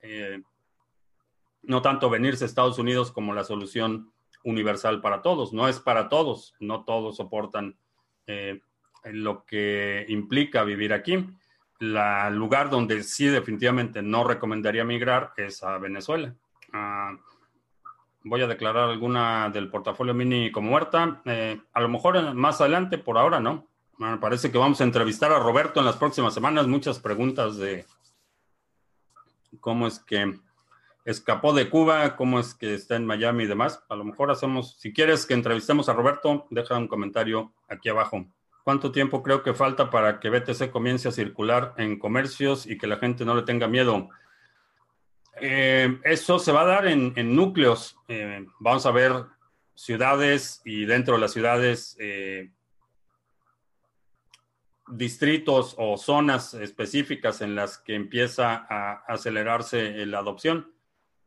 [0.00, 0.42] eh,
[1.62, 4.12] no tanto venirse a Estados Unidos como la solución
[4.44, 5.52] universal para todos.
[5.52, 7.76] No es para todos, no todos soportan
[8.26, 8.60] eh,
[9.04, 11.26] lo que implica vivir aquí.
[11.80, 16.34] El lugar donde sí definitivamente no recomendaría migrar es a Venezuela.
[16.72, 17.16] Ah,
[18.22, 21.20] voy a declarar alguna del portafolio mini como muerta.
[21.24, 23.66] Eh, a lo mejor más adelante, por ahora no.
[23.98, 26.66] Bueno, parece que vamos a entrevistar a Roberto en las próximas semanas.
[26.66, 27.86] Muchas preguntas de
[29.58, 30.38] cómo es que
[31.06, 33.82] escapó de Cuba, cómo es que está en Miami y demás.
[33.88, 38.26] A lo mejor hacemos, si quieres que entrevistemos a Roberto, deja un comentario aquí abajo.
[38.64, 42.88] ¿Cuánto tiempo creo que falta para que BTC comience a circular en comercios y que
[42.88, 44.10] la gente no le tenga miedo?
[45.40, 47.96] Eh, eso se va a dar en, núcleos.
[48.08, 49.12] Eh, vamos a ver
[49.74, 52.50] ciudades y dentro de las ciudades eh,
[54.88, 60.72] distritos o zonas específicas en las que empieza a acelerarse la adopción.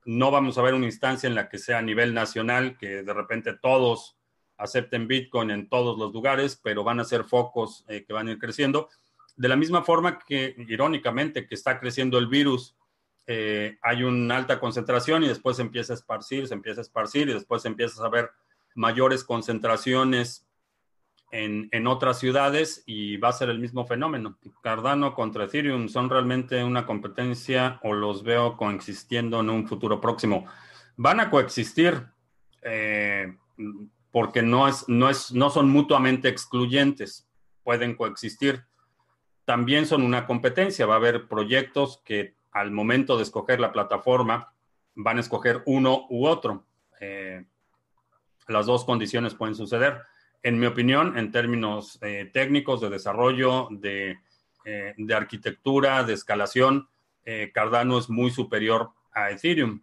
[0.05, 3.13] No vamos a ver una instancia en la que sea a nivel nacional, que de
[3.13, 4.17] repente todos
[4.57, 8.31] acepten Bitcoin en todos los lugares, pero van a ser focos eh, que van a
[8.31, 8.89] ir creciendo.
[9.35, 12.75] De la misma forma que, irónicamente, que está creciendo el virus,
[13.25, 17.33] eh, hay una alta concentración y después empieza a esparcir, se empieza a esparcir y
[17.33, 18.31] después empiezas a ver
[18.75, 20.48] mayores concentraciones
[21.31, 24.37] en, otras ciudades y va a ser el mismo fenómeno.
[24.61, 30.45] Cardano contra Ethereum son realmente una competencia o los veo coexistiendo en un futuro próximo.
[30.97, 32.07] Van a coexistir
[32.61, 33.35] eh,
[34.11, 37.27] porque no, es, no, es, no son mutuamente excluyentes,
[37.63, 38.65] pueden coexistir.
[39.45, 44.53] También son una competencia, va a haber proyectos que al momento de escoger la plataforma
[44.95, 46.65] van a escoger uno u otro.
[46.99, 47.45] Eh,
[48.47, 50.01] las dos condiciones pueden suceder
[50.43, 54.19] en mi opinión, en términos eh, técnicos de desarrollo, de,
[54.65, 56.87] eh, arquitectura, de escalación,
[57.25, 59.81] eh, Cardano es muy superior a Ethereum.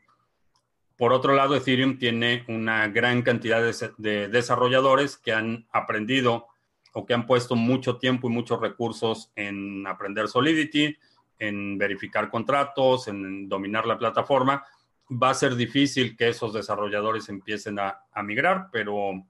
[0.97, 3.63] Por otro lado, Ethereum tiene una gran cantidad
[3.99, 6.47] de, desarrolladores que han aprendido
[6.95, 10.97] o que han puesto mucho tiempo y muchos recursos en aprender Solidity,
[11.39, 14.65] en verificar contratos, en dominar la plataforma.
[15.11, 19.23] Va a ser difícil que esos desarrolladores empiecen a migrar, pero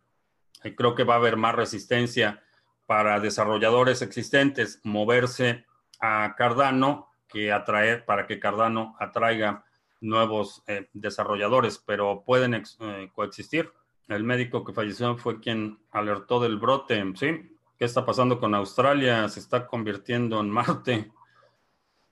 [0.76, 2.42] creo que va a haber más resistencia
[2.86, 5.64] para desarrolladores existentes moverse
[6.00, 9.64] a Cardano que atraer para que Cardano atraiga
[10.00, 13.72] nuevos eh, desarrolladores, pero pueden eh, coexistir.
[14.08, 17.56] El médico que falleció fue quien alertó del brote, ¿sí?
[17.78, 19.28] ¿Qué está pasando con Australia?
[19.28, 21.10] Se está convirtiendo en Marte.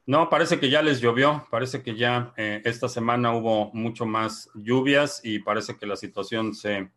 [0.07, 4.51] No, parece que ya les llovió, parece que ya eh, esta semana hubo mucho más
[4.55, 6.91] lluvias y parece que la situación se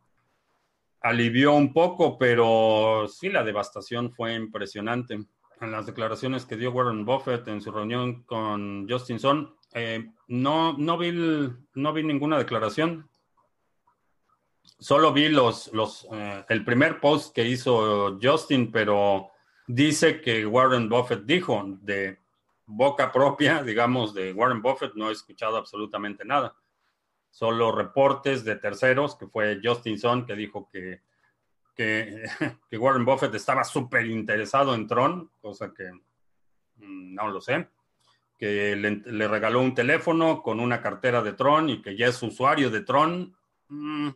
[1.01, 5.19] alivió un poco, pero sí, la devastación fue impresionante.
[5.59, 10.73] En las declaraciones que dio Warren Buffett en su reunión con Justin Sun, eh, no,
[10.77, 11.11] no, vi
[11.73, 13.09] no vi ninguna declaración.
[14.79, 19.29] Solo vi los, los, eh, el primer post que hizo Justin, pero
[19.65, 22.19] dice que Warren Buffett dijo de
[22.65, 26.55] boca propia, digamos, de Warren Buffett, no he escuchado absolutamente nada
[27.29, 31.01] solo reportes de terceros, que fue Justin Sun, que dijo que,
[31.75, 32.23] que,
[32.77, 35.91] Warren Buffett estaba súper interesado en Tron, cosa que
[36.77, 37.69] mm, no lo sé,
[38.37, 42.69] que le, regaló un teléfono con una cartera de Tron y que ya es usuario
[42.69, 43.35] de Tron.
[43.69, 44.09] Mm,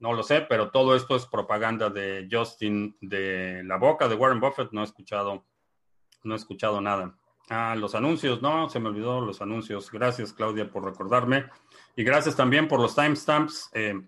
[0.00, 4.40] no lo sé, pero todo esto es propaganda de Justin de la boca de Warren
[4.40, 4.72] Buffett.
[4.72, 5.44] No he escuchado,
[6.24, 7.16] no he escuchado nada.
[7.48, 9.90] Ah, los anuncios, no, se me olvidó los anuncios.
[9.92, 11.46] Gracias, Claudia, por recordarme.
[11.96, 13.70] Y gracias también por los timestamps.
[13.74, 14.00] Eh,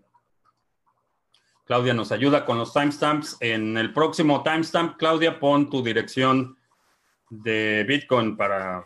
[1.64, 3.36] Claudia nos ayuda con los timestamps.
[3.40, 6.56] En el próximo timestamp, Claudia, pon tu dirección
[7.28, 8.84] de Bitcoin para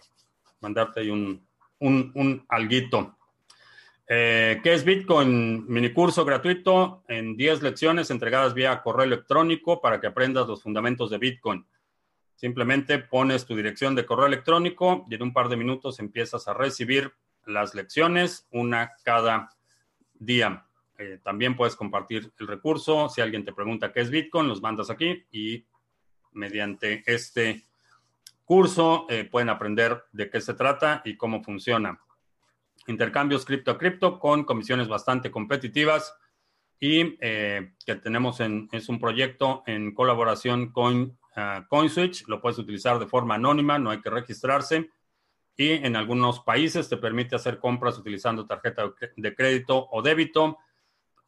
[0.61, 1.47] mandarte ahí un,
[1.81, 3.17] un, alguito.
[4.09, 5.67] Eh, ¿Qué es Bitcoin?
[5.69, 11.19] Minicurso gratuito en 10 lecciones entregadas vía correo electrónico para que aprendas los fundamentos de
[11.19, 11.67] Bitcoin.
[12.35, 16.55] Simplemente pones tu dirección de correo electrónico y en un par de minutos empiezas a
[16.55, 17.13] recibir
[17.49, 19.51] las lecciones, una cada
[20.15, 20.65] día.
[20.99, 23.09] Eh, también puedes compartir el recurso.
[23.09, 25.65] Si alguien te pregunta qué es Bitcoin, los mandas aquí y
[26.33, 27.65] mediante este
[28.45, 32.01] curso eh, pueden aprender de qué se trata y cómo funciona.
[32.87, 36.15] Intercambios cripto a cripto con comisiones bastante competitivas
[36.81, 41.19] y eh, que tenemos en, es un proyecto en colaboración con
[41.69, 44.91] CoinSwitch, lo puedes utilizar de forma anónima, no hay que registrarse.
[45.59, 50.57] Y en algunos países te permite hacer compras utilizando tarjeta de crédito o débito.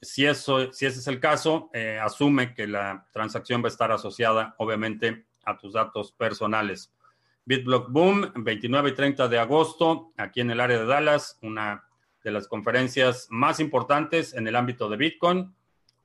[0.01, 3.93] Si, eso, si ese es el caso, eh, asume que la transacción va a estar
[3.93, 6.91] asociada, obviamente, a tus datos personales.
[7.45, 11.85] BitBlock Boom, 29 y 30 de agosto, aquí en el área de Dallas, una
[12.24, 15.55] de las conferencias más importantes en el ámbito de Bitcoin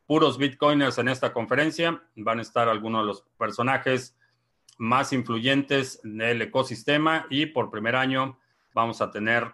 [0.06, 2.02] puros bitcoiners en esta conferencia.
[2.16, 4.16] Van a estar algunos de los personajes
[4.78, 8.38] más influyentes del ecosistema y por primer año
[8.74, 9.54] vamos a tener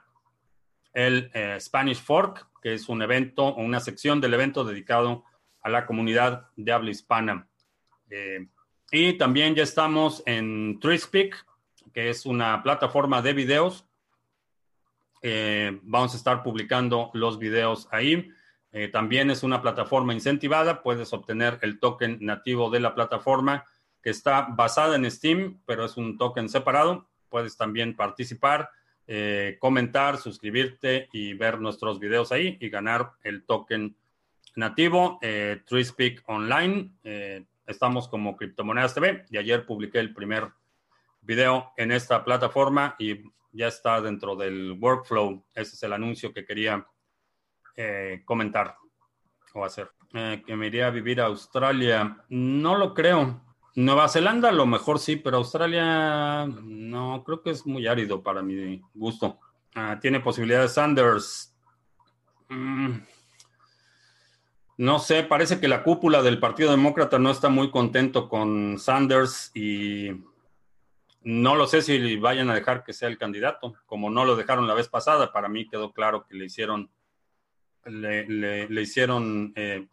[0.93, 5.24] el eh, Spanish Fork, que es un evento o una sección del evento dedicado
[5.61, 7.47] a la comunidad de habla hispana.
[8.09, 8.47] Eh,
[8.91, 11.45] y también ya estamos en Trispeak,
[11.93, 13.86] que es una plataforma de videos.
[15.22, 18.30] Eh, vamos a estar publicando los videos ahí.
[18.93, 23.65] También es una plataforma incentivada, puedes obtener el token nativo de la plataforma
[24.02, 27.08] que está basada en Steam, pero es un token separado.
[27.30, 28.70] Puedes también participar,
[29.08, 33.95] eh, comentar, suscribirte y ver nuestros videos ahí y ganar el token
[34.56, 35.20] nativo.
[35.22, 35.62] Eh,
[36.28, 40.49] Online, eh, estamos como Criptomonedas TV y ayer publiqué el primer
[41.22, 43.22] video en esta plataforma y
[43.52, 45.45] ya está dentro del workflow.
[45.54, 46.86] Ese es el anuncio que quería
[47.76, 48.76] eh, comentar
[49.54, 49.91] o hacer.
[50.14, 52.18] Eh, que me iría a vivir a Australia.
[52.30, 53.41] No lo creo.
[53.76, 58.41] Nueva Zelanda a lo mejor sí, pero Australia no, creo que es muy árido para
[58.41, 59.39] mi gusto.
[59.76, 61.55] Ah, tiene posibilidades Sanders.
[62.49, 62.97] Mm.
[64.78, 69.51] No sé, parece que la cúpula del Partido Demócrata no está muy contento con Sanders
[69.53, 70.09] y
[71.24, 74.67] no lo sé si vayan a dejar que sea el candidato, como no lo dejaron
[74.67, 75.32] la vez pasada.
[75.32, 76.89] Para mí quedó claro que le hicieron,
[77.86, 79.88] le, hicieron eh,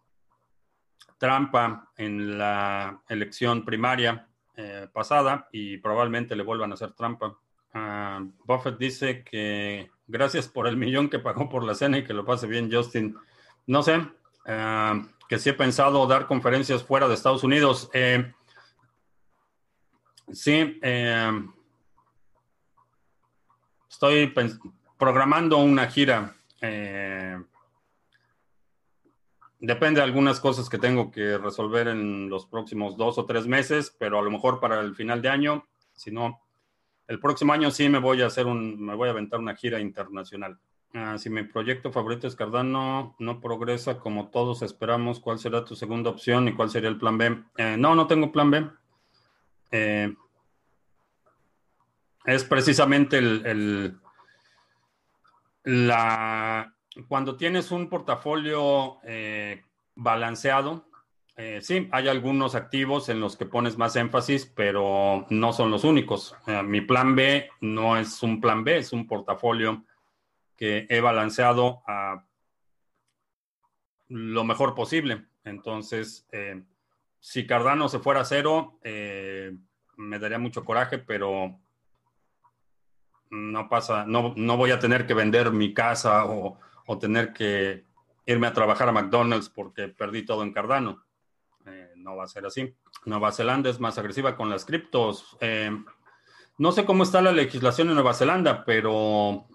[1.19, 7.37] trampa en la elección primaria eh, pasada y probablemente le vuelvan a hacer trampa.
[7.75, 12.15] Ah, Buffett dice que gracias por el millón que pagó por la cena y que
[12.15, 13.17] lo pase bien, Justin.
[13.67, 14.07] No sé,
[14.47, 17.91] ah, que sí he pensado dar conferencias fuera de Estados Unidos.
[17.93, 18.33] Eh,
[20.33, 21.47] Sí, eh,
[23.89, 24.35] estoy
[24.99, 26.35] programando una gira.
[29.61, 33.95] Depende de algunas cosas que tengo que resolver en los próximos dos o tres meses,
[33.99, 36.41] pero a lo mejor para el final de año, si no,
[37.09, 39.81] el próximo año sí me voy a hacer un, me voy a aventar una gira
[39.81, 40.59] internacional.
[40.95, 45.75] Ah, si mi proyecto favorito es Cardano, no progresa como todos esperamos, ¿cuál será tu
[45.75, 47.45] segunda opción y cuál sería el plan B?
[47.57, 48.67] Eh, no, no tengo plan B.
[49.71, 50.15] Eh,
[52.25, 53.99] es precisamente el,
[55.65, 56.75] la,
[57.07, 59.63] cuando tienes un portafolio eh,
[59.95, 60.87] balanceado,
[61.37, 65.85] eh, sí, hay algunos activos en los que pones más énfasis, pero no son los
[65.85, 66.35] únicos.
[66.65, 69.85] mi plan B no es un plan B, es un portafolio
[70.57, 72.25] que he balanceado a
[74.09, 75.27] lo mejor posible.
[75.45, 76.27] Entonces,
[77.21, 81.61] si Cardano se fuera a cero, me daría mucho coraje, pero
[83.31, 86.59] no pasa, no, no voy a tener que vender mi casa o,
[86.97, 87.85] tener que
[88.25, 91.05] irme a trabajar a McDonald's porque perdí todo en Cardano.
[91.67, 92.75] Eh, no va a ser así.
[93.05, 95.37] Nueva Zelanda es más agresiva con las criptos.
[95.41, 95.71] Eh,
[96.57, 99.47] no sé cómo está la legislación en Nueva Zelanda, pero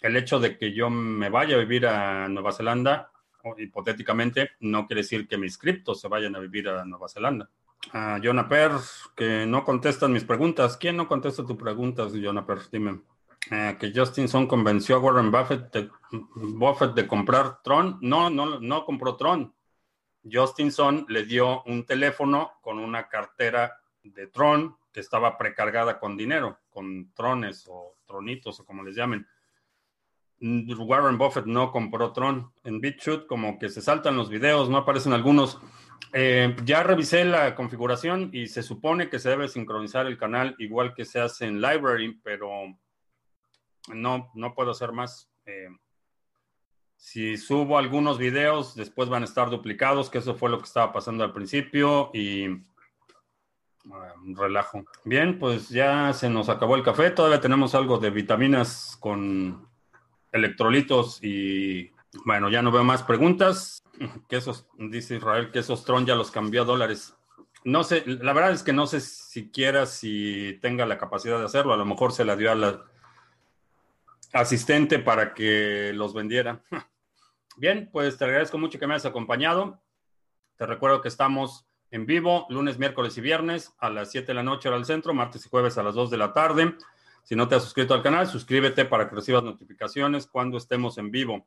[0.00, 3.10] el hecho de que yo me vaya a vivir a Nueva Zelanda,
[3.58, 7.50] hipotéticamente, no quiere decir que mis criptos se vayan a vivir a Nueva Zelanda
[7.92, 8.72] a Per,
[9.16, 10.76] que no contestan mis preguntas.
[10.76, 12.58] ¿Quién no contesta tus preguntas, Per?
[12.70, 13.00] Dime.
[13.50, 15.72] Eh, que Justinson convenció a Warren Buffett
[16.94, 17.98] de, comprar Tron.
[18.02, 19.54] No, no, no compró Tron.
[20.30, 26.58] Justinson le dio un teléfono con una cartera de Tron que estaba precargada con dinero,
[26.68, 29.26] con trones o tronitos o como les llamen.
[30.40, 32.52] Warren Buffett no compró Tron.
[32.64, 35.58] En BitChute como que se saltan los videos, no aparecen algunos.
[36.12, 40.94] Eh, ya revisé la configuración y se supone que se debe sincronizar el canal igual
[40.94, 42.50] que se hace en Library, pero
[43.94, 45.30] no, no puedo hacer más.
[45.46, 45.68] Eh,
[46.98, 50.92] si subo algunos videos, después van a estar duplicados, que eso fue lo que estaba
[50.92, 54.84] pasando al principio y um, relajo.
[55.04, 59.68] Bien, pues ya se nos acabó el café, todavía tenemos algo de vitaminas con
[60.32, 61.92] electrolitos y
[62.24, 63.82] bueno, ya no veo más preguntas.
[64.28, 67.16] Que esos, dice Israel, que esos Tron ya los cambió a dólares.
[67.64, 71.74] No sé, la verdad es que no sé siquiera si tenga la capacidad de hacerlo.
[71.74, 72.84] A lo mejor se la dio a la
[74.32, 76.62] asistente para que los vendiera.
[77.56, 79.82] Bien, pues te agradezco mucho que me hayas acompañado.
[80.56, 84.42] Te recuerdo que estamos en vivo lunes, miércoles y viernes a las 7 de la
[84.42, 86.74] noche hora del centro, martes y jueves a las 2 de la tarde.
[87.22, 91.10] Si no te has suscrito al canal, suscríbete para que recibas notificaciones cuando estemos en
[91.10, 91.46] vivo.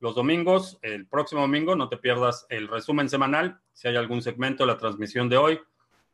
[0.00, 3.60] Los domingos, el próximo domingo, no te pierdas el resumen semanal.
[3.72, 5.60] Si hay algún segmento de la transmisión de hoy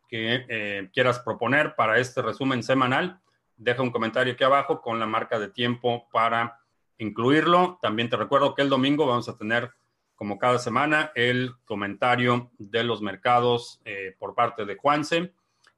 [0.09, 3.21] que eh, quieras proponer para este resumen semanal,
[3.61, 6.61] deja un comentario aquí abajo con la marca de tiempo para
[6.99, 7.79] incluirlo.
[7.83, 9.71] También te recuerdo que el domingo vamos a tener,
[10.17, 15.35] como cada semana, el comentario de los mercados eh, por parte de Juanse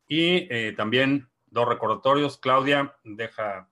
[0.07, 2.39] y eh, también dos recordatorios.
[2.39, 3.69] Claudia, deja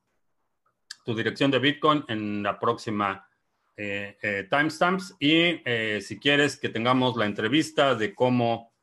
[1.04, 3.28] tu dirección de Bitcoin en la próxima
[3.76, 5.62] eh, timestamps y
[6.02, 8.74] si quieres que tengamos la entrevista de cómo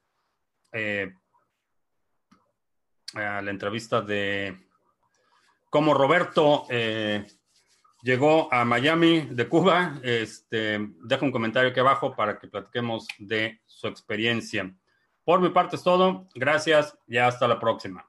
[3.14, 4.67] la entrevista de
[5.70, 7.26] como Roberto eh,
[8.02, 13.62] llegó a Miami de Cuba, este, deja un comentario aquí abajo para que platiquemos de
[13.66, 14.74] su experiencia.
[15.24, 16.30] Por mi parte es todo.
[16.36, 18.07] Gracias y hasta la próxima.